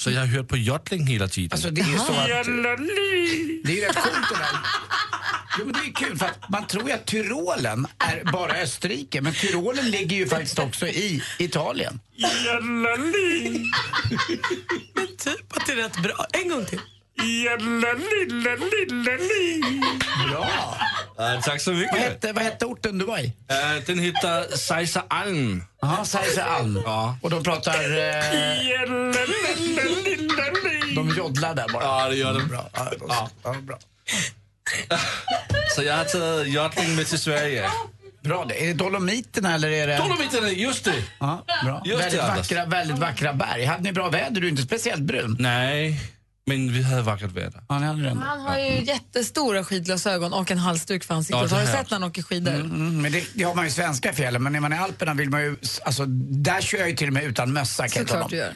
[0.00, 1.52] Så jag har hört på joddling hela tiden.
[1.52, 2.26] Alltså det är ju så att...
[3.64, 4.48] Det är rätt coolt det där.
[5.58, 9.20] Jo, men det är kul för att man tror ju att Tyrolen är bara Österrike
[9.20, 12.00] men Tyrolen ligger ju faktiskt också i Italien.
[14.94, 16.26] Men typ att det är rätt bra.
[16.32, 16.80] En gång till.
[20.28, 20.48] Bra!
[21.16, 21.92] Ja, tack så mycket.
[21.92, 23.26] Vad hette, vad hette orten du var i?
[23.26, 25.64] Eh, den heter Seisa Alm.
[25.80, 26.82] Ja, Seisa Alm.
[26.84, 27.18] Ja.
[27.22, 27.74] Och de pratar...
[27.74, 28.24] Eh,
[30.94, 31.84] de joddlar där bara.
[31.84, 32.48] Ja, det gör de.
[32.48, 32.70] Bra.
[32.74, 33.30] Ja, ja.
[33.44, 33.78] ja, bra.
[35.76, 37.70] Så jag har tagit joddling med till Sverige.
[38.22, 38.62] bra det.
[38.62, 39.96] Är det Dolomiterna eller är det...
[39.96, 41.04] Dolomiterna, just det.
[41.18, 41.82] Ja, bra.
[41.84, 42.50] Just det, väldigt, Anders.
[42.50, 43.64] vackra, väldigt vackra berg.
[43.64, 44.40] Hade ni bra väder?
[44.40, 45.36] Du är inte speciellt brun.
[45.40, 46.00] Nej,
[46.48, 47.62] men vi hade vackert väder.
[47.70, 48.20] Ändå.
[48.24, 51.40] Han har ju jättestora skidglasögon och en halsduk för ansiktet.
[51.40, 52.54] Ja, det har du sett när han åker skidor?
[52.54, 54.78] Mm, men det, det har man ju i svenska fjällen, men när man är i
[54.78, 55.56] Alperna vill man ju...
[55.84, 58.52] Alltså, där kör jag ju till och med utan mössa Såklart du gör.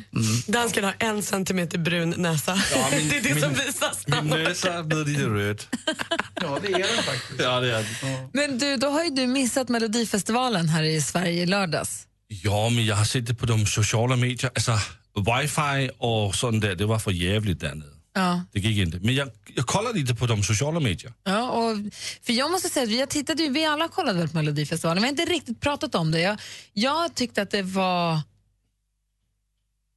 [0.47, 2.59] Dansken har en centimeter brun näsa.
[2.75, 4.07] Ja, min- det är det min- som visas.
[4.07, 5.63] Min näsa blir lite röd.
[6.35, 7.41] Ja, det är den faktiskt.
[7.41, 7.87] Ja, det är.
[8.33, 12.07] Men du, då har ju du missat Melodifestivalen här i Sverige i lördags.
[12.29, 14.51] Ja, men jag har sett det på de sociala medier.
[14.55, 14.79] Alltså,
[15.17, 17.89] wifi och sånt där, det var för jävligt där nere.
[18.15, 18.45] Ja.
[18.53, 18.99] Det gick inte.
[19.01, 21.13] Men jag, jag kollade lite på de sociala medier.
[21.25, 21.77] Ja, och,
[22.23, 25.11] för jag måste säga att vi, tittade, vi alla kollade väl på Melodifestivalen, vi har
[25.11, 26.21] inte riktigt pratat om det.
[26.21, 26.41] Jag,
[26.73, 28.21] jag tyckte att det var...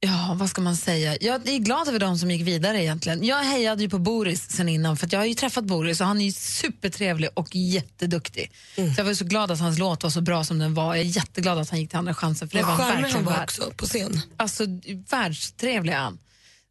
[0.00, 1.16] Ja, vad ska man säga?
[1.20, 3.24] Jag är glad över de som gick vidare egentligen.
[3.24, 6.06] Jag hejade ju på Boris sen innan, för att jag har ju träffat Boris och
[6.06, 8.52] han är ju supertrevlig och jätteduktig.
[8.76, 8.94] Mm.
[8.94, 10.94] Så jag var så glad att hans låt var så bra som den var.
[10.94, 13.24] Jag är jätteglad att han gick till Andra chansen, för det Vad var verkligen han
[13.24, 14.20] var också på scen.
[14.36, 14.64] Alltså
[15.10, 16.18] världstrevlig är han.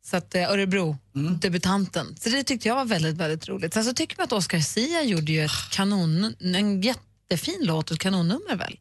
[0.06, 0.98] Så att, eh, Örebro,
[1.42, 2.16] debutanten.
[2.20, 3.74] Så det tyckte jag var väldigt, väldigt roligt.
[3.74, 7.96] Sen så tycker man att Oscar Sia gjorde ju ett kanon, en jättefin låt och
[7.96, 8.80] ett kanonnummer väl?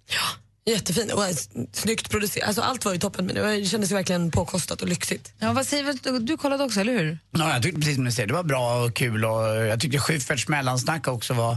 [0.66, 1.34] Jättefin och eh,
[1.72, 2.46] snyggt producerat.
[2.46, 5.32] Alltså, allt var ju toppen men det kändes ju verkligen påkostat och lyxigt.
[5.38, 6.18] Ja, vad säger du?
[6.18, 7.18] Du kollade också, eller hur?
[7.30, 9.98] Ja, jag tyckte precis som du säger, det var bra och kul och jag tyckte
[9.98, 11.56] Schyfferts mellansnack också var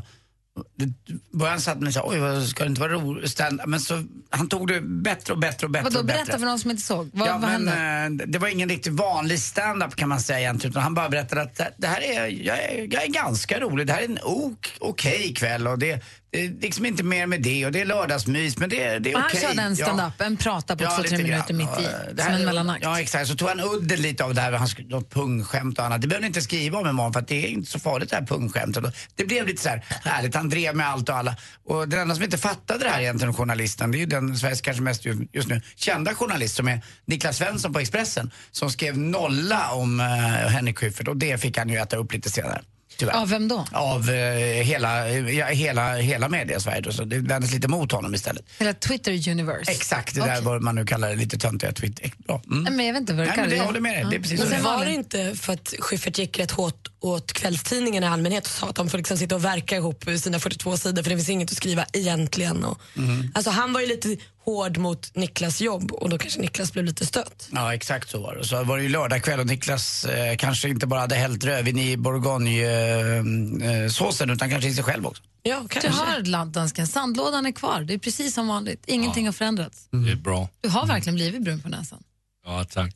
[0.75, 0.93] det-
[1.31, 3.41] början satt man och sa, oj vad ska det inte vara roligt?
[3.65, 6.17] Men så, han tog det bättre och bättre och bättre Vadå, och bättre.
[6.25, 7.09] berätta för någon som inte såg.
[7.13, 8.23] Vad, ja, vad men, hände?
[8.23, 10.71] eh, det var ingen riktigt vanlig stand-up kan man säga egentligen.
[10.71, 13.87] Utan han bara berättade att det- här är, jag är, jag är ganska rolig.
[13.87, 17.41] Det här är en ok, okej kväll och det, det är liksom inte mer med
[17.41, 19.41] det och det är lördagsmys men det, det är han okej.
[19.41, 21.57] körde en stand-up, en prata på två, lite tre minuter grann.
[21.57, 22.83] mitt i, Ja, det som här- en mellanakt.
[22.83, 26.01] Ja exakt, så tog han udden lite av det här, han något pungskämt och annat.
[26.01, 28.15] Det behöver ni inte skriva om imorgon för att det är inte så farligt det
[28.15, 28.83] här pungskämtet.
[29.15, 31.35] Det blev lite så här härligt, han drev med allt och alla.
[31.65, 34.61] Och den enda som inte fattade det här egentligen, journalisten, det är ju den Sveriges
[34.61, 38.97] kanske mest ju- just nu kända journalist som är Niklas Svensson på Expressen som skrev
[38.97, 40.05] nolla om uh,
[40.47, 42.61] Henrik Schyffert och det fick han ju äta upp lite senare.
[42.97, 43.13] Tyvärr.
[43.13, 43.65] Av vem då?
[43.71, 44.15] Av eh,
[44.63, 48.45] hela, ja, hela, hela media-Sverige då, så det vändes lite mot honom istället.
[48.59, 49.71] Hela Twitter-universe.
[49.71, 52.11] Exakt, det där vad man nu kallar det, lite töntiga Twitter.
[52.17, 52.41] Bra.
[52.45, 52.63] Mm.
[52.63, 54.05] Nej, Men jag vet inte vad det Nej, men det jag håller med dig.
[54.09, 57.33] Det är precis Men sen var det inte för att Schyffert gick rätt hårt åt
[57.33, 60.77] kvällstidningarna i allmänhet och sa att de får liksom sitta och verka ihop sina 42
[60.77, 62.63] sidor för det finns inget att skriva egentligen.
[62.63, 63.31] Och, Mm.
[63.35, 67.05] Alltså han var ju lite hård mot Niklas jobb och då kanske Niklas blev lite
[67.05, 67.49] stött.
[67.51, 68.45] Ja, exakt så var det.
[68.45, 71.79] Så var det ju lördag kväll och Niklas eh, kanske inte bara hade hällt rödvin
[71.79, 75.23] i bourgogne-såsen utan kanske i sig själv också.
[75.43, 77.81] Ja, Du hör Landansken, sandlådan är kvar.
[77.81, 78.83] Det är precis som vanligt.
[78.87, 79.87] Ingenting har förändrats.
[79.91, 80.49] Det är bra.
[80.61, 82.03] Du har verkligen blivit brun på näsan.
[82.45, 82.95] Ja, tack.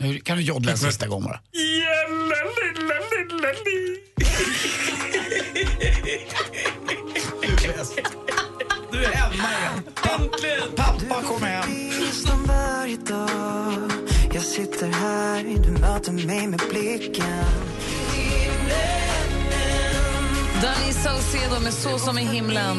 [0.00, 1.40] Nu kan du joddla en sista gång bara.
[8.92, 9.82] Du är hemma igen.
[10.20, 10.74] Äntligen!
[10.76, 11.70] Pappa kom hem.
[14.34, 17.44] Jag sitter här, du möter mig med blicken
[20.62, 22.76] Danny Saucedo med Så som i himlen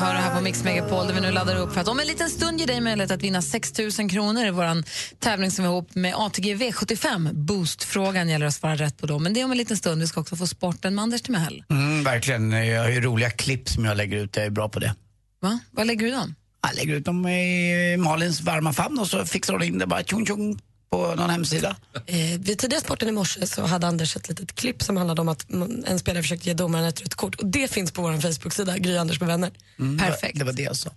[0.00, 2.06] hör det här på Mix Megapol där vi nu laddar upp för att om en
[2.06, 4.84] liten stund ger dig möjlighet att vinna 6 000 kronor i vår
[5.20, 7.32] tävling som vi har ihop med ATG V75.
[7.32, 9.18] Boost-frågan gäller att svara rätt på då.
[9.18, 10.00] Men det är om en liten stund.
[10.00, 11.64] Vi ska också få sporten med Anders Timell.
[11.70, 12.52] Mm, verkligen.
[12.52, 14.36] Jag har ju roliga klipp som jag lägger ut.
[14.36, 14.94] Jag är bra på det.
[15.40, 15.58] Va?
[15.70, 16.34] Vad lägger du dem?
[16.62, 20.02] Jag lägger ut dem i Malins varma famn och så fixar hon in det bara
[20.02, 20.58] tjong tjong
[20.90, 21.76] på någon hemsida.
[22.06, 25.28] Eh, vid tidiga sporten i morse så hade Anders ett litet klipp som handlade om
[25.28, 25.46] att
[25.86, 27.34] en spelare försökte ge domaren ett rött kort.
[27.34, 29.50] Och det finns på vår Facebook-sida, Gry Anders med vänner.
[29.98, 30.38] Perfekt.
[30.38, 30.90] Det var det jag sa.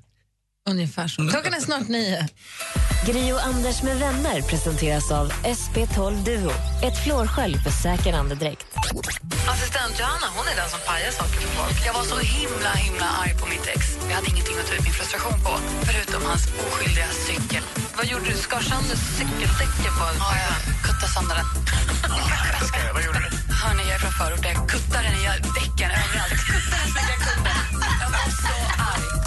[0.70, 1.28] Ungefär så.
[1.34, 2.28] Klockan är snart nio.
[3.08, 6.52] Gri och Anders med vänner presenteras av SP12 Duo.
[6.88, 8.66] Ett flårskölj för säker andedräkt.
[9.54, 11.78] Assistent Johanna hon är den som pajar saker för folk.
[11.88, 13.82] Jag var så himla, himla arg på mitt ex.
[14.10, 15.54] Jag hade ingenting att ta ut min frustration på,
[15.88, 17.64] förutom hans oskyldiga cykel.
[17.98, 18.36] Vad gjorde du?
[18.46, 20.56] Skar sönder cykeldäcken på Ja, jag
[20.86, 21.48] kuttade sönder den.
[22.96, 23.30] Vad gjorde du?
[23.62, 24.52] Hörni, jag är från förorten.
[24.58, 25.24] Jag kuttade den i
[25.60, 26.40] däcken överallt.
[26.52, 27.69] Kuttade den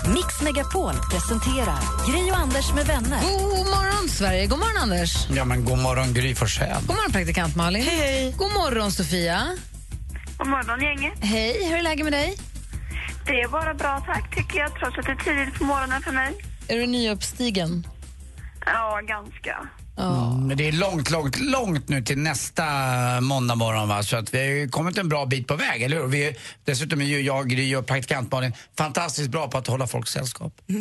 [0.08, 1.78] Mix Megapol presenterar
[2.10, 3.20] Gri och Anders med vänner.
[3.22, 4.46] God morgon, Sverige.
[4.46, 5.26] God morgon, Anders.
[5.30, 6.82] Ja, men god morgon Gry Forssell.
[6.86, 7.82] God morgon, praktikant Malin.
[7.82, 8.34] Hej, hej.
[8.38, 9.56] God morgon, Sofia.
[10.38, 11.18] God morgon, gänget.
[11.20, 12.36] Hej, hur är läget med dig?
[13.26, 16.12] Det är bara bra, tack, tycker jag, trots att det är tidigt på morgonen för
[16.12, 16.44] mig.
[16.68, 17.86] Är du nyuppstigen?
[18.66, 19.68] Ja, ganska.
[19.98, 22.64] Mm, men det är långt, långt, långt nu till nästa
[23.20, 24.02] måndag morgon va?
[24.02, 26.06] så att vi har ju kommit en bra bit på väg, eller hur?
[26.06, 29.86] Vi är, dessutom är ju jag, Gry och praktikant Malin fantastiskt bra på att hålla
[29.86, 30.52] folk sällskap.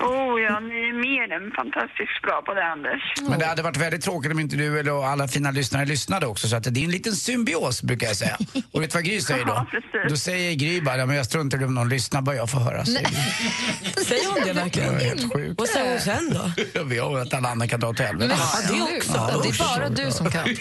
[0.00, 3.02] Oh ja, ni är mer än fantastiskt bra på det, Anders.
[3.30, 6.48] Men det hade varit väldigt tråkigt om inte du eller alla fina lyssnare lyssnade också
[6.48, 8.38] så att det är en liten symbios brukar jag säga.
[8.72, 9.66] Och vet du vad Gry säger då?
[9.92, 10.08] Ja.
[10.08, 12.58] Då säger Gry bara, ja, men jag struntar i om någon lyssnar, bara jag får
[12.58, 12.84] höra.
[14.06, 14.94] Säger hon det verkligen?
[14.94, 15.60] Det är helt sjukt.
[15.60, 16.64] Vad säger hon sen då?
[16.74, 18.29] Jag vet att alla andra kan dra åt helvete.
[18.30, 19.12] Men det också.
[19.14, 20.48] Ja, det är bara du som kan.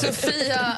[0.00, 0.76] Sofia,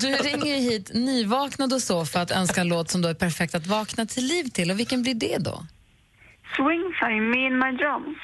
[0.00, 3.54] du ringer hit nyvaknad och så för att önska en låt som då är perfekt
[3.54, 4.70] att vakna till liv till.
[4.70, 5.66] Och vilken blir det då?
[6.56, 8.18] Swingfly, me and my drums.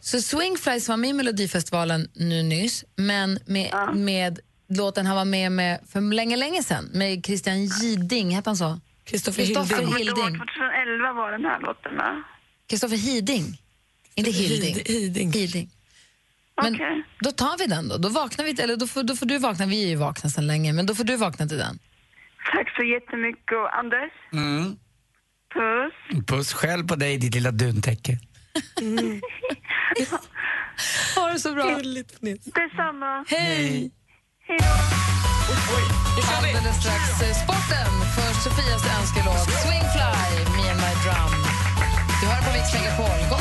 [0.00, 4.38] Så Swingfly som var med i Melodifestivalen nu nyss, men med, med
[4.68, 8.80] låten han var med med för länge, länge sedan med Christian Giding, hette han så?
[9.04, 9.96] Kristoffer Hilding.
[9.96, 10.14] Hilding.
[10.16, 12.22] 2011 var den här låten, va?
[12.70, 13.58] Kristoffer Hiding.
[14.14, 14.74] Inte Hilding.
[14.74, 15.32] Hid- Hiding.
[15.32, 15.70] Hiding.
[16.62, 17.04] Men Okej.
[17.20, 17.96] då tar vi den då.
[17.98, 20.46] Då vaknar vi, eller då får, då får du vakna, vi är ju vakna sedan
[20.46, 21.78] länge, men då får du vakna till den.
[22.52, 23.52] Tack så jättemycket.
[23.52, 24.76] Och Anders, Mm.
[25.54, 26.26] puss.
[26.26, 28.18] Puss själv på dig, ditt lilla duntäcke.
[31.16, 31.64] Ha det så bra.
[31.64, 33.24] Detsamma.
[33.28, 33.90] Hej!
[34.48, 34.64] Hej då.
[36.36, 37.92] Alldeles strax eh, sporten.
[38.16, 40.12] Först Sofias önskelåt Swingfly,
[40.56, 41.32] Me and my drum.
[42.20, 43.18] Du hör på Mix Megapol.
[43.30, 43.40] God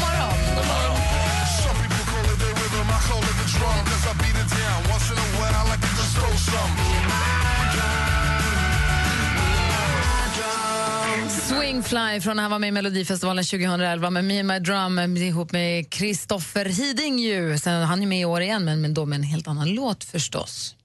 [11.85, 15.27] Swingfly från när han var med i Melodifestivalen 2011 med Me and my drum eh,
[15.27, 17.19] ihop med Kristoffer Hiding.
[17.19, 17.57] Ju.
[17.57, 20.03] Sen, han är med i år igen, men, men då med en helt annan låt
[20.03, 20.75] förstås.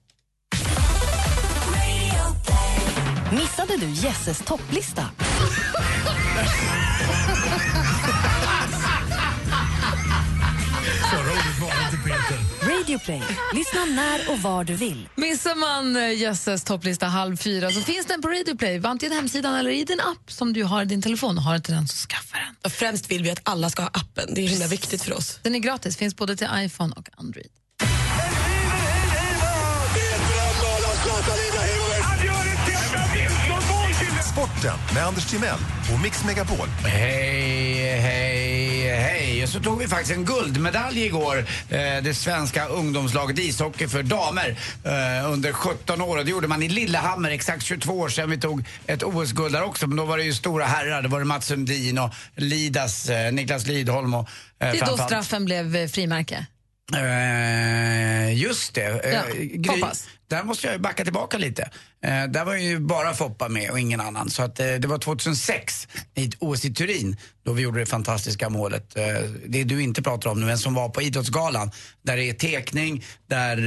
[3.31, 5.05] Missade du Jesses topplista?
[12.91, 13.23] Radio Play.
[13.53, 15.09] Lyssna när och var du vill.
[15.15, 19.55] Missar man eh, Jösses topplista halv fyra så finns den på Radio Play, antingen hemsidan
[19.55, 21.37] eller i din app som du har i din telefon.
[21.37, 22.55] Har du inte den så skaffa den.
[22.65, 24.33] Och främst vill vi att alla ska ha appen.
[24.33, 25.39] Det är himla viktigt för oss.
[25.43, 27.47] Den är gratis, finns både till iPhone och Android.
[34.33, 35.59] Sporten med Anders Timell
[35.93, 36.67] och Mix Megapol.
[36.67, 38.50] Hej, hej,
[38.95, 39.43] hej.
[39.43, 41.37] Och så tog vi faktiskt en guldmedalj igår.
[41.69, 46.17] Eh, det svenska ungdomslaget ishockey för damer eh, under 17 år.
[46.17, 49.63] Och det gjorde man i Lillehammer, exakt 22 år sedan vi tog ett OS-guld där
[49.63, 49.87] också.
[49.87, 51.01] Men då var det ju stora herrar.
[51.01, 55.45] Det var det Mats Sundin och Lidas, eh, Niklas Lidholm och Det är då straffen
[55.45, 56.45] blev frimärke.
[58.33, 59.11] Just det.
[59.13, 59.83] Ja, Gry.
[60.35, 61.69] Där måste jag backa tillbaka lite.
[62.03, 64.29] Eh, där var ju bara Foppa med och ingen annan.
[64.29, 68.49] Så att, eh, det var 2006 i OS i Turin då vi gjorde det fantastiska
[68.49, 68.97] målet.
[68.97, 69.03] Eh,
[69.47, 71.71] det du inte pratar om nu, men som var på Idrottsgalan.
[72.03, 73.57] Där det är tekning, där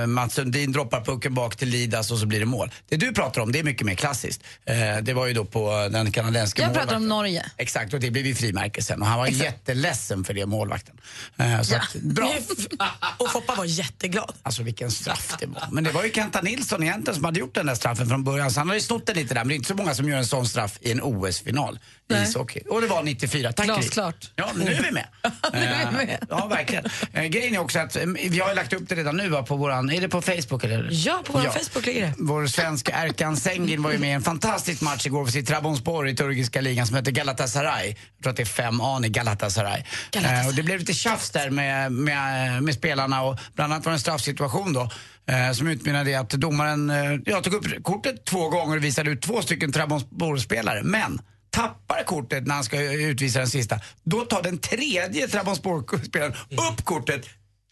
[0.00, 2.70] eh, Mats Sundin droppar pucken bak till Lidas och så blir det mål.
[2.88, 4.42] Det du pratar om, det är mycket mer klassiskt.
[4.64, 7.02] Eh, det var ju då på den kanadensiska Jag pratar målvakten.
[7.02, 7.46] om Norge.
[7.56, 9.02] Exakt, och det blev ju frimärke sen.
[9.02, 10.96] Och han var jätteledsen för det, målvakten.
[11.36, 12.34] Eh, så att, bra.
[13.18, 14.34] Och Foppa var jätteglad.
[14.42, 15.68] Alltså vilken straff det var.
[15.72, 18.24] Men det var ju ju Kenta Nilsson egentligen som hade gjort den där straffen från
[18.24, 18.50] början.
[18.50, 19.40] Så han hade ju snott den lite där.
[19.40, 21.78] Men det är inte så många som gör en sån straff i en OS-final
[22.10, 22.60] i ishockey.
[22.68, 23.52] Och det var 94.
[23.52, 23.66] Tack.
[23.66, 24.30] Glasklart.
[24.36, 25.06] Ja, nu är vi med.
[25.52, 26.10] Nu är vi med.
[26.10, 26.84] Eh, Ja, verkligen.
[27.12, 29.42] Eh, grejen är också att eh, vi har ju lagt upp det redan nu va,
[29.42, 30.88] på våran, är det på Facebook eller?
[30.90, 32.14] Ja, på vår Facebook ligger det.
[32.18, 36.08] Vår svenska Erkan Sengin var ju med i en fantastisk match igår för sitt Trabzonspor
[36.08, 37.86] i turkiska ligan som heter Galatasaray.
[37.88, 39.82] Jag tror att det är 5A i Galatasaray.
[40.16, 43.92] Eh, och det blev lite tjafs där med, med, med spelarna och bland annat var
[43.92, 44.90] det en straffsituation då.
[45.30, 49.10] Eh, som utmynnade i att domaren eh, ja, tog upp kortet två gånger och visade
[49.10, 50.82] ut två stycken Trabzonspor-spelare.
[50.82, 56.84] Men tappar kortet när han ska utvisa den sista, då tar den tredje Trabzonspor-spelaren upp
[56.84, 57.26] kortet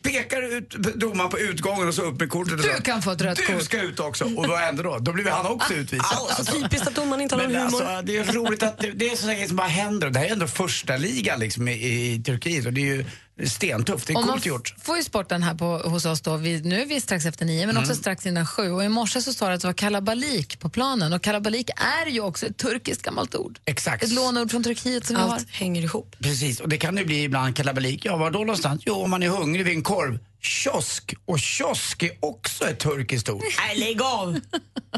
[0.05, 2.53] pekar ut domaren på utgången och så upp med kortet.
[2.53, 4.25] och Du så, kan få ett rött Du kort." ska ut också.
[4.25, 4.99] Och vad händer då?
[4.99, 6.19] Då blir han också utvisad.
[6.19, 7.83] Au, så typiskt att domaren inte har någon Men humor.
[7.83, 10.07] Alltså, det är roligt att det, det är sådana grejer som bara händer.
[10.07, 11.73] Och Det här är ändå första ligan liksom, i,
[12.13, 13.05] i Turkiet och det är ju
[13.47, 14.07] stentufft.
[14.07, 14.75] Det är Och coolt gjort.
[14.83, 16.37] får ju sporten här på, hos oss då.
[16.37, 17.83] Vi, nu är vi strax efter nio, men Mm.
[17.83, 18.71] också strax innan sju.
[18.71, 21.13] Och I morse så sa det att det var kalabalik på planen.
[21.13, 21.71] Och kalabalik
[22.07, 23.59] är ju också ett turkiskt gammalt ord.
[23.65, 24.05] Exakt.
[24.05, 25.35] Ett lånord från Turkiet som vi har.
[25.35, 26.17] Allt hänger ihop.
[26.21, 28.05] Precis, och det kan ju bli ibland kalabalik.
[28.05, 28.83] Ja, var då någonstans?
[28.87, 30.19] Jo, om man är hungrig vid en korv.
[30.43, 31.15] Kiosk.
[31.25, 33.43] Och kiosk är också ett turkiskt ord.
[33.59, 34.41] Nej, lägg av!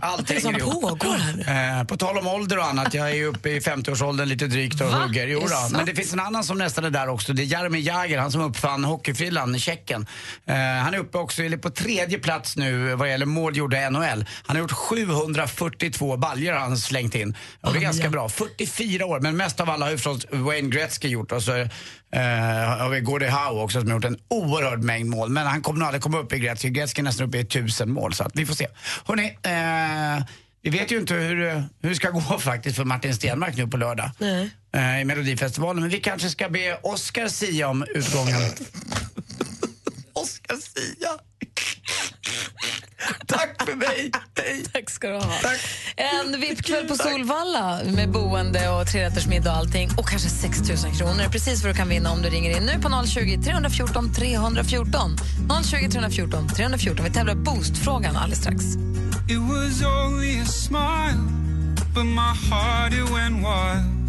[0.03, 0.83] Allt Det hänger ihop.
[0.83, 1.79] pågår här.
[1.81, 4.81] Eh, på tal om ålder och annat, jag är ju uppe i 50-årsåldern lite drygt
[4.81, 4.99] och Va?
[4.99, 5.27] hugger.
[5.27, 5.77] Jo då.
[5.77, 7.33] Men det finns en annan som nästan är där också.
[7.33, 10.07] Det är Jaromir Jagr, han som uppfann hockeyfrillan, Tjeckien.
[10.47, 13.91] Eh, han är uppe också, eller på tredje plats nu vad gäller mål gjorda i
[13.91, 14.25] NHL.
[14.47, 17.37] Han har gjort 742 baljor har han slängt in.
[17.61, 18.29] Och det är ganska bra.
[18.29, 21.33] 44 år, men mest av alla har ju förstås Wayne Gretzky gjort.
[21.33, 21.43] Och
[22.13, 25.31] eh, vi Gordie Howe också som har gjort en oerhörd mängd mål.
[25.31, 26.71] Men han kommer nog aldrig komma upp i Gretzky.
[26.71, 28.67] Gretzky är nästan uppe i 1000 mål, så att vi får se.
[29.07, 30.25] Hörrni, eh,
[30.63, 31.37] vi vet ju inte hur,
[31.83, 34.11] hur det ska gå faktiskt för Martin Stenmark nu på lördag
[34.73, 35.83] eh, i Melodifestivalen.
[35.83, 38.41] Men vi kanske ska be Oscar sia om utgången.
[40.13, 41.11] Oscar sia.
[43.27, 44.11] Tack för mig.
[44.37, 44.65] Hej.
[44.73, 45.33] Tack ska du ha.
[45.97, 49.91] En VIP-kväll på Solvalla med boende och trerättersmiddag och allting.
[49.99, 51.29] Och kanske 6 000 kronor.
[51.33, 55.17] Precis vad du kan vinna om du ringer in nu på 020 314 314.
[55.65, 57.05] 020 314 314.
[57.05, 58.65] Vi tävlar Boost-frågan alldeles strax.
[59.29, 61.21] It was only a smile,
[61.95, 64.00] but my heart it went wild.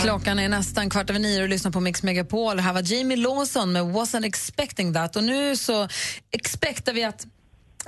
[0.00, 2.58] Klockan är nästan kvart över nio och lyssnar på Mix Megapol.
[2.58, 5.16] Här var Jamie Lawson med Wasn't expecting that.
[5.16, 5.88] Och nu så
[6.30, 7.26] expectar vi att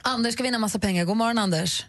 [0.03, 1.05] Anders ska vinna massa pengar.
[1.05, 1.87] God morgon, Anders.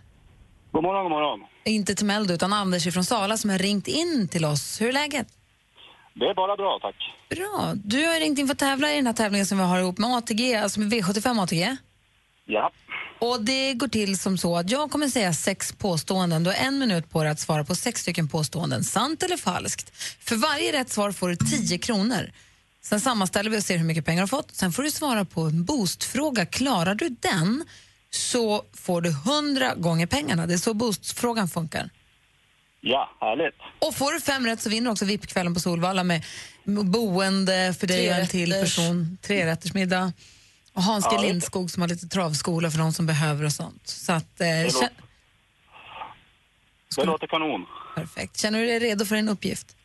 [0.71, 1.39] God morgon, god morgon.
[1.65, 4.81] Inte till Meldo, utan Anders från Sala som har ringt in till oss.
[4.81, 5.27] Hur är läget?
[6.13, 6.95] Det är bara bra, tack.
[7.29, 7.73] Bra.
[7.75, 9.97] Du har ringt in för att tävla i den här tävlingen som vi har ihop
[9.97, 11.77] med ATG, alltså med V75 ATG.
[12.45, 12.71] Ja.
[13.21, 16.43] Och det går till som så att jag kommer säga sex påståenden.
[16.43, 18.83] Du har en minut på dig att svara på sex stycken påståenden.
[18.83, 19.91] Sant eller falskt.
[20.19, 22.31] För varje rätt svar får du 10 kronor.
[22.81, 24.55] Sen sammanställer vi och ser hur mycket pengar du har fått.
[24.55, 26.45] Sen får du svara på en boostfråga.
[26.45, 27.63] Klarar du den
[28.09, 30.47] så får du 100 gånger pengarna.
[30.47, 31.89] Det är så boostfrågan funkar.
[32.81, 33.55] Ja, härligt.
[33.79, 36.23] Och får du fem rätt så vinner du också VIP-kvällen på Solvalla med
[36.65, 40.13] boende för dig och en till person, trerättersmiddag.
[40.73, 43.87] Och Hans G Ja, Lindskog som har lite travskola för de som behöver och sånt.
[43.87, 44.89] Så att, eh, Det låter,
[46.95, 47.65] det låter kanon.
[47.95, 48.37] perfekt.
[48.39, 49.75] Känner du dig redo för din uppgift?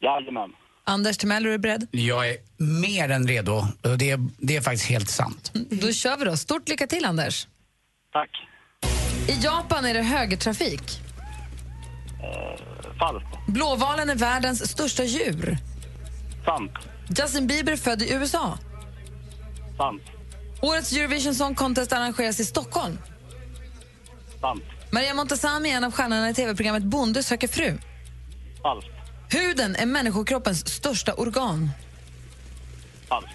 [0.00, 0.50] Jajamän.
[0.84, 1.86] Anders Timell, är du beredd?
[1.90, 3.52] Jag är mer än redo.
[3.82, 5.50] Och Det, är- det är faktiskt helt sant.
[5.70, 6.36] Då kör vi då.
[6.36, 7.46] Stort lycka till, Anders.
[8.12, 8.30] Tack.
[9.28, 10.82] I Japan är det högertrafik.
[12.98, 13.28] Falskt.
[13.48, 15.58] Blåvalen är världens största djur.
[16.44, 16.72] Sant.
[17.18, 18.58] Justin Bieber är född i USA.
[19.76, 20.02] Sant.
[20.62, 22.98] Årets Eurovision Song Contest arrangeras i Stockholm.
[24.40, 24.62] Sant.
[24.90, 27.78] Maria Montazami är en av stjärnorna i tv-programmet Bonde söker fru.
[28.62, 28.90] Falskt.
[29.30, 31.70] Huden är människokroppens största organ.
[33.08, 33.32] Falskt.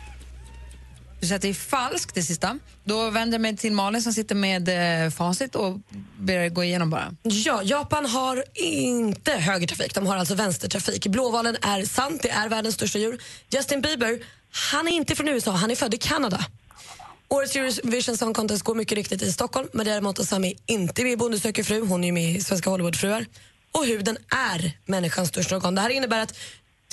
[1.20, 2.60] Du säger att det är falskt, det sista.
[2.84, 5.78] Då vänder jag mig till Malin som sitter med eh, facit och
[6.18, 7.14] ber er gå igenom bara.
[7.24, 11.08] Ja, Japan har inte högertrafik, de har alltså vänstertrafik.
[11.08, 13.22] Blåvalen är sant, det är världens största djur.
[13.50, 14.20] Justin Bieber,
[14.72, 16.46] han är inte från USA, han är född i Kanada.
[17.30, 19.68] Årets Eurovision Song Contest går mycket riktigt i Stockholm.
[19.74, 23.26] Maria Montazami är inte med i Bonde söker fru, hon är med i Svenska Hollywoodfruar.
[23.72, 24.18] Och huden
[24.52, 25.76] är människans största organ.
[25.76, 26.34] Det här innebär att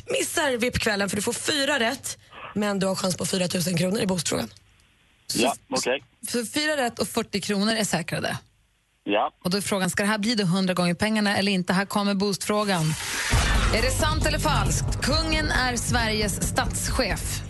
[0.04, 2.18] du missar VIP-kvällen för du får fyra rätt,
[2.54, 4.48] men du har chans på 4 000 kronor i boostfrågan.
[5.34, 6.02] Ja, okej.
[6.28, 8.38] För fyra rätt och 40 kronor är säkrade.
[9.04, 9.32] Ja.
[9.44, 11.72] Och då är frågan, ska det här bli då 100 gånger pengarna eller inte?
[11.72, 12.94] Här kommer boostfrågan.
[13.74, 15.00] Är det sant eller falskt?
[15.02, 17.42] Kungen är Sveriges statschef.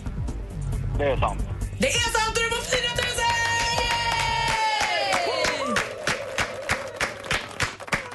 [0.97, 1.54] Det är sant.
[1.79, 3.05] Det är sant och du får 4 000!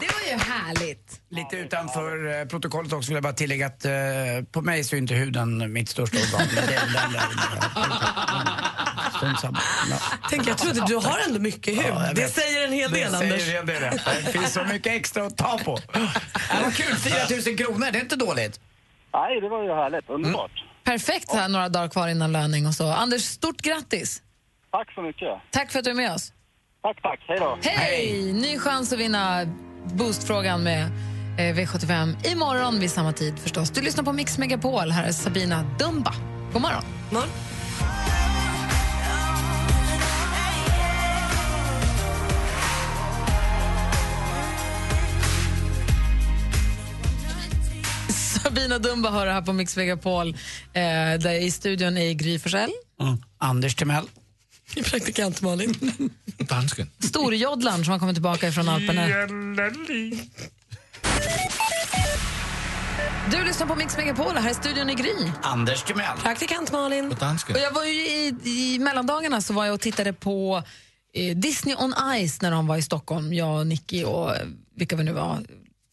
[0.00, 1.20] Det var ju härligt.
[1.30, 3.92] Lite utanför eh, protokollet också vill jag bara tillägga att eh,
[4.52, 6.48] på mig så är inte huden mitt största organ.
[6.54, 7.20] Men det är den där,
[9.16, 9.58] strunt samma.
[9.90, 9.96] Ja.
[10.30, 11.84] Tänk, jag trodde du har ändå mycket hud.
[11.88, 12.32] Ja, jag det vet.
[12.34, 13.42] säger en hel del, det Anders.
[13.42, 14.12] Säger en hel del, ja.
[14.26, 15.78] det finns så mycket extra att ta på.
[15.92, 16.00] Ja,
[16.64, 17.14] vad kul, 4
[17.46, 18.61] 000 kronor, det är inte dåligt.
[19.12, 20.11] Nej, det var ju härligt.
[20.11, 20.50] Underbart.
[20.85, 22.93] Perfekt så här några dagar kvar innan löning och så.
[22.93, 24.22] Anders, stort grattis!
[24.70, 25.28] Tack så mycket.
[25.51, 26.33] Tack för att du är med oss.
[26.83, 27.20] Tack, tack.
[27.28, 27.59] Hej då.
[27.62, 28.33] Hej!
[28.33, 29.47] Ny chans att vinna
[29.85, 30.83] boostfrågan med
[31.39, 33.70] eh, V75 imorgon vid samma tid förstås.
[33.70, 34.91] Du lyssnar på Mix Megapol.
[34.91, 36.14] Här är Sabina Dumba.
[36.53, 36.85] God morgon.
[37.11, 37.28] morgon.
[48.51, 50.28] Sabina Dumba hör här på Mix Megapol.
[50.28, 50.82] Eh,
[51.20, 52.70] där I studion är Gry Forssell.
[53.38, 54.05] Anders Timell.
[54.84, 55.74] Praktikant Malin.
[56.38, 56.90] Dansken.
[56.98, 59.07] Storjodlaren som har kommit tillbaka från Alperna.
[63.30, 64.36] Du lyssnar på Mix Megapol.
[64.36, 65.14] Här är studion i Gry.
[65.42, 66.18] Anders Timell.
[66.22, 67.12] Praktikant Malin.
[67.48, 70.62] Och jag var ju i, I mellandagarna så var jag och tittade på
[71.14, 71.94] eh, Disney on
[72.28, 73.32] Ice när de var i Stockholm.
[73.32, 74.46] Jag, och Nicky och eh,
[74.76, 75.38] vilka vi nu var.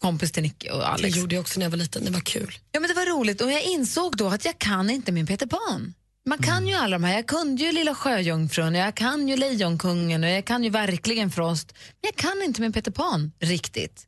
[0.02, 1.18] Kompis till Nicky och Det Alex.
[1.18, 2.06] gjorde jag också när jag var liten.
[2.06, 2.58] Det var kul.
[2.72, 5.46] Ja, men det var roligt och jag insåg då att jag kan inte min Peter
[5.48, 5.94] Pan.
[6.26, 7.14] Man kan ju alla de här.
[7.14, 11.74] Jag kunde ju Lilla Sjöjungfrun, jag kan ju Lejonkungen och jag kan ju verkligen Frost.
[12.02, 14.04] Men jag kan inte min Peter Pan riktigt.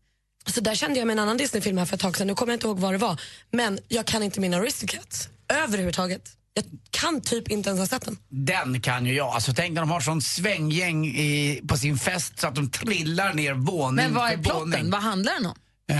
[0.47, 2.27] Så där kände jag med en annan Disney-film här för ett tag sedan.
[2.27, 3.21] Nu kommer jag inte ihåg vad det var.
[3.51, 5.29] Men jag kan inte mina Aristocats.
[5.53, 6.29] Överhuvudtaget.
[6.53, 8.17] Jag kan typ inte ens ha sett den.
[8.29, 9.27] Den kan ju jag.
[9.27, 13.33] Alltså, tänk när de har sån svänggäng i, på sin fest så att de trillar
[13.33, 14.59] ner våning Men vad är plotten?
[14.59, 14.89] våning.
[14.91, 15.55] Vad handlar den om?
[15.89, 15.95] Eh,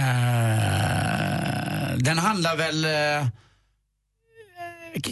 [1.98, 2.86] den handlar väl...
[2.86, 3.28] Uh,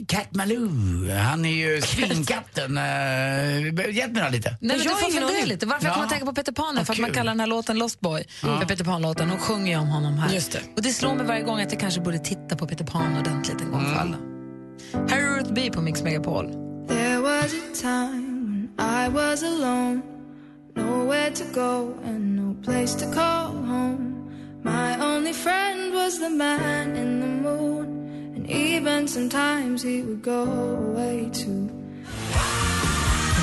[0.07, 2.78] Cat Malou, han är ju svinkatten.
[2.78, 4.49] Uh, Hjälp mig lite.
[4.61, 5.65] Nej, men du får fundera lite.
[5.65, 5.93] Varför jag Ja.
[5.93, 7.99] kommer att tänka på Peter Pan är för att man kallar den här låten Lost
[7.99, 8.59] Boy Ja.
[8.59, 9.30] för Peter Pan-låten.
[9.30, 10.34] Hon sjunger ju om honom här.
[10.34, 10.59] Just det.
[10.75, 13.61] Och det slår mig varje gång att jag kanske borde titta på Peter Pan ordentligt
[13.61, 13.93] en gång Mm.
[13.93, 14.17] för alla.
[15.09, 16.45] Här är Ruth B på Mix Megapol.
[16.88, 18.69] There was a time when
[19.05, 20.01] I was alone,
[20.75, 24.16] nowhere to go and no place to call home.
[24.72, 27.86] My only friend was the man in the moon,
[28.36, 31.70] and even sometimes he would go away too.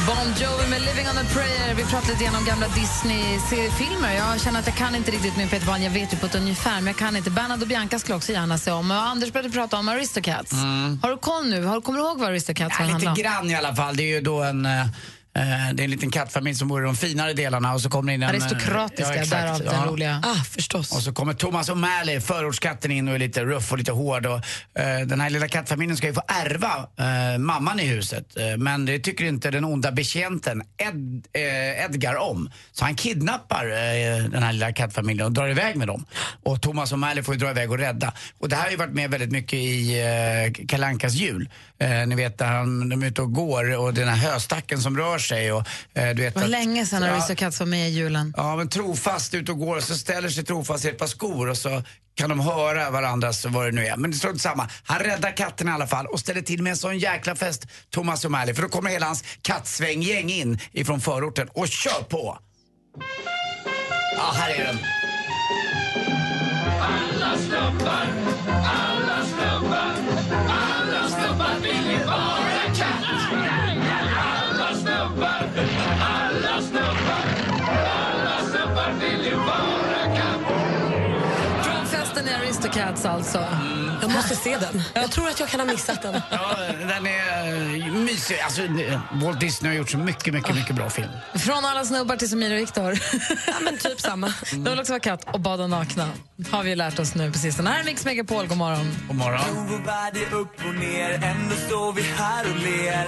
[0.07, 1.75] Bon Jovi med Living on a prayer.
[1.75, 4.15] Vi pratade lite grann om gamla Disney-filmer.
[4.15, 5.83] Jag känner att jag kan inte riktigt med Peter Pan.
[5.83, 7.31] Jag vet ju på ett ungefär, men jag kan inte.
[7.31, 8.91] Bernhard och Bianca skulle också gärna se om.
[8.91, 10.53] Och Anders började prata om Aristocats.
[10.53, 10.99] Mm.
[11.03, 11.65] Har du koll nu?
[11.65, 13.15] Har, kommer du ihåg vad Aristocats Ja, handlar lite om?
[13.17, 13.97] grann i alla fall.
[13.97, 14.67] Det är ju då en...
[14.67, 14.87] eh,
[15.35, 15.41] det
[15.83, 18.29] är en liten kattfamilj som bor i de finare delarna och så kommer in en...
[18.29, 20.21] eh, Aristokratiska, exakt, därav den roliga.
[20.25, 20.93] Ah, förstås.
[20.93, 24.27] Och så kommer Thomas O'Malley, förortskatten, in och är lite ruff och lite hård.
[24.27, 24.41] Och,
[24.81, 28.37] eh, den här lilla kattfamiljen ska ju få ärva eh, mamman i huset.
[28.37, 32.51] Eh, men det tycker inte den onda betjänten Ed, eh, Edgar om.
[32.73, 36.07] Så han kidnappar eh, den här lilla kattfamiljen och drar iväg med dem.
[36.43, 38.13] Och Thomas O'Malley får ju dra iväg och rädda.
[38.39, 41.49] Och det här har ju varit med väldigt mycket i eh, Kalankas jul.
[41.81, 44.97] Eh, ni vet där han, de är ute och går och den här höstacken som
[44.97, 45.53] rör sig.
[45.53, 47.09] Och, eh, du vet Det var att- länge sedan Ja.
[47.11, 48.35] Aristocats var med i julen.
[48.37, 51.49] Ja, men trofast ut och går och så ställer sig trofast i ett par skor
[51.49, 51.83] och så
[52.17, 53.97] kan de höra varandras vad det nu är.
[53.97, 54.69] Men det strunt samma.
[54.85, 58.25] Han räddar katten i alla fall och ställer till med en sån jäkla fest, Thomas
[58.25, 58.55] O'Malley.
[58.55, 62.39] För då kommer hela hans kattsvänggäng in ifrån förorten och kör på.
[64.17, 64.79] Ja, här är den.
[66.81, 68.07] Alla snubbar,
[68.65, 69.94] alla snubbar,
[82.65, 83.47] Aristocats alltså.
[84.03, 84.83] Jag måste se den.
[84.95, 86.21] Jag tror att jag kan ha missat den.
[86.31, 88.41] Ja, den är eh, mysig.
[88.41, 88.63] Alltså,
[89.13, 91.09] Walt Disney har gjort så mycket, mycket, mycket bra film.
[91.35, 92.93] Från alla snubbar till Samir och Viktor.
[93.47, 94.35] Ja, men typ samma.
[94.53, 96.09] De vill också vara katt och bada nakna.
[96.51, 97.71] Har vi lärt oss nu på sistone.
[97.71, 98.97] Här är Mix Megapol, god morgon.
[99.09, 99.41] God morgon.
[100.33, 103.07] Upp och ner, ändå står vi här och ler.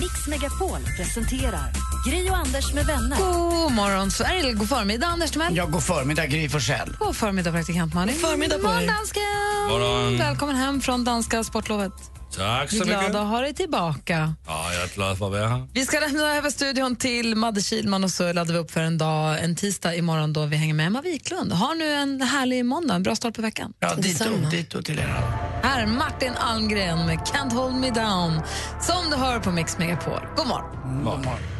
[0.00, 3.16] Mix Megapol presenterar Gri och Anders med vänner.
[3.16, 4.40] God morgon, Sverige.
[4.40, 5.56] Eller god förmiddag, Anders Timell.
[5.56, 6.96] Ja, god förmiddag, Gry Forssell.
[6.98, 8.14] God förmiddag, praktikant Malin.
[8.20, 8.72] God förmiddag på er.
[8.72, 10.18] Morgon, dansken.
[10.18, 11.92] Välkommen hem från danska sportlovet.
[12.36, 13.16] Tack Vi så är glada mycket.
[13.16, 14.34] att ha dig tillbaka.
[14.46, 15.68] Ja, jag är glad för att vara här.
[15.72, 18.98] Vi ska lämna över studion till Madde Kilman och så laddar vi upp för en
[18.98, 21.52] dag, en tisdag imorgon då vi hänger med Emma Wiklund.
[21.52, 23.72] Ha nu en härlig måndag, en bra start på veckan.
[23.80, 25.22] Ja, dit och, dit och till er.
[25.62, 28.40] Här är Martin Almgren med Can't hold me down
[28.80, 30.20] som du hör på Mix Megapol.
[30.36, 31.04] God morgon.
[31.04, 31.59] God morgon.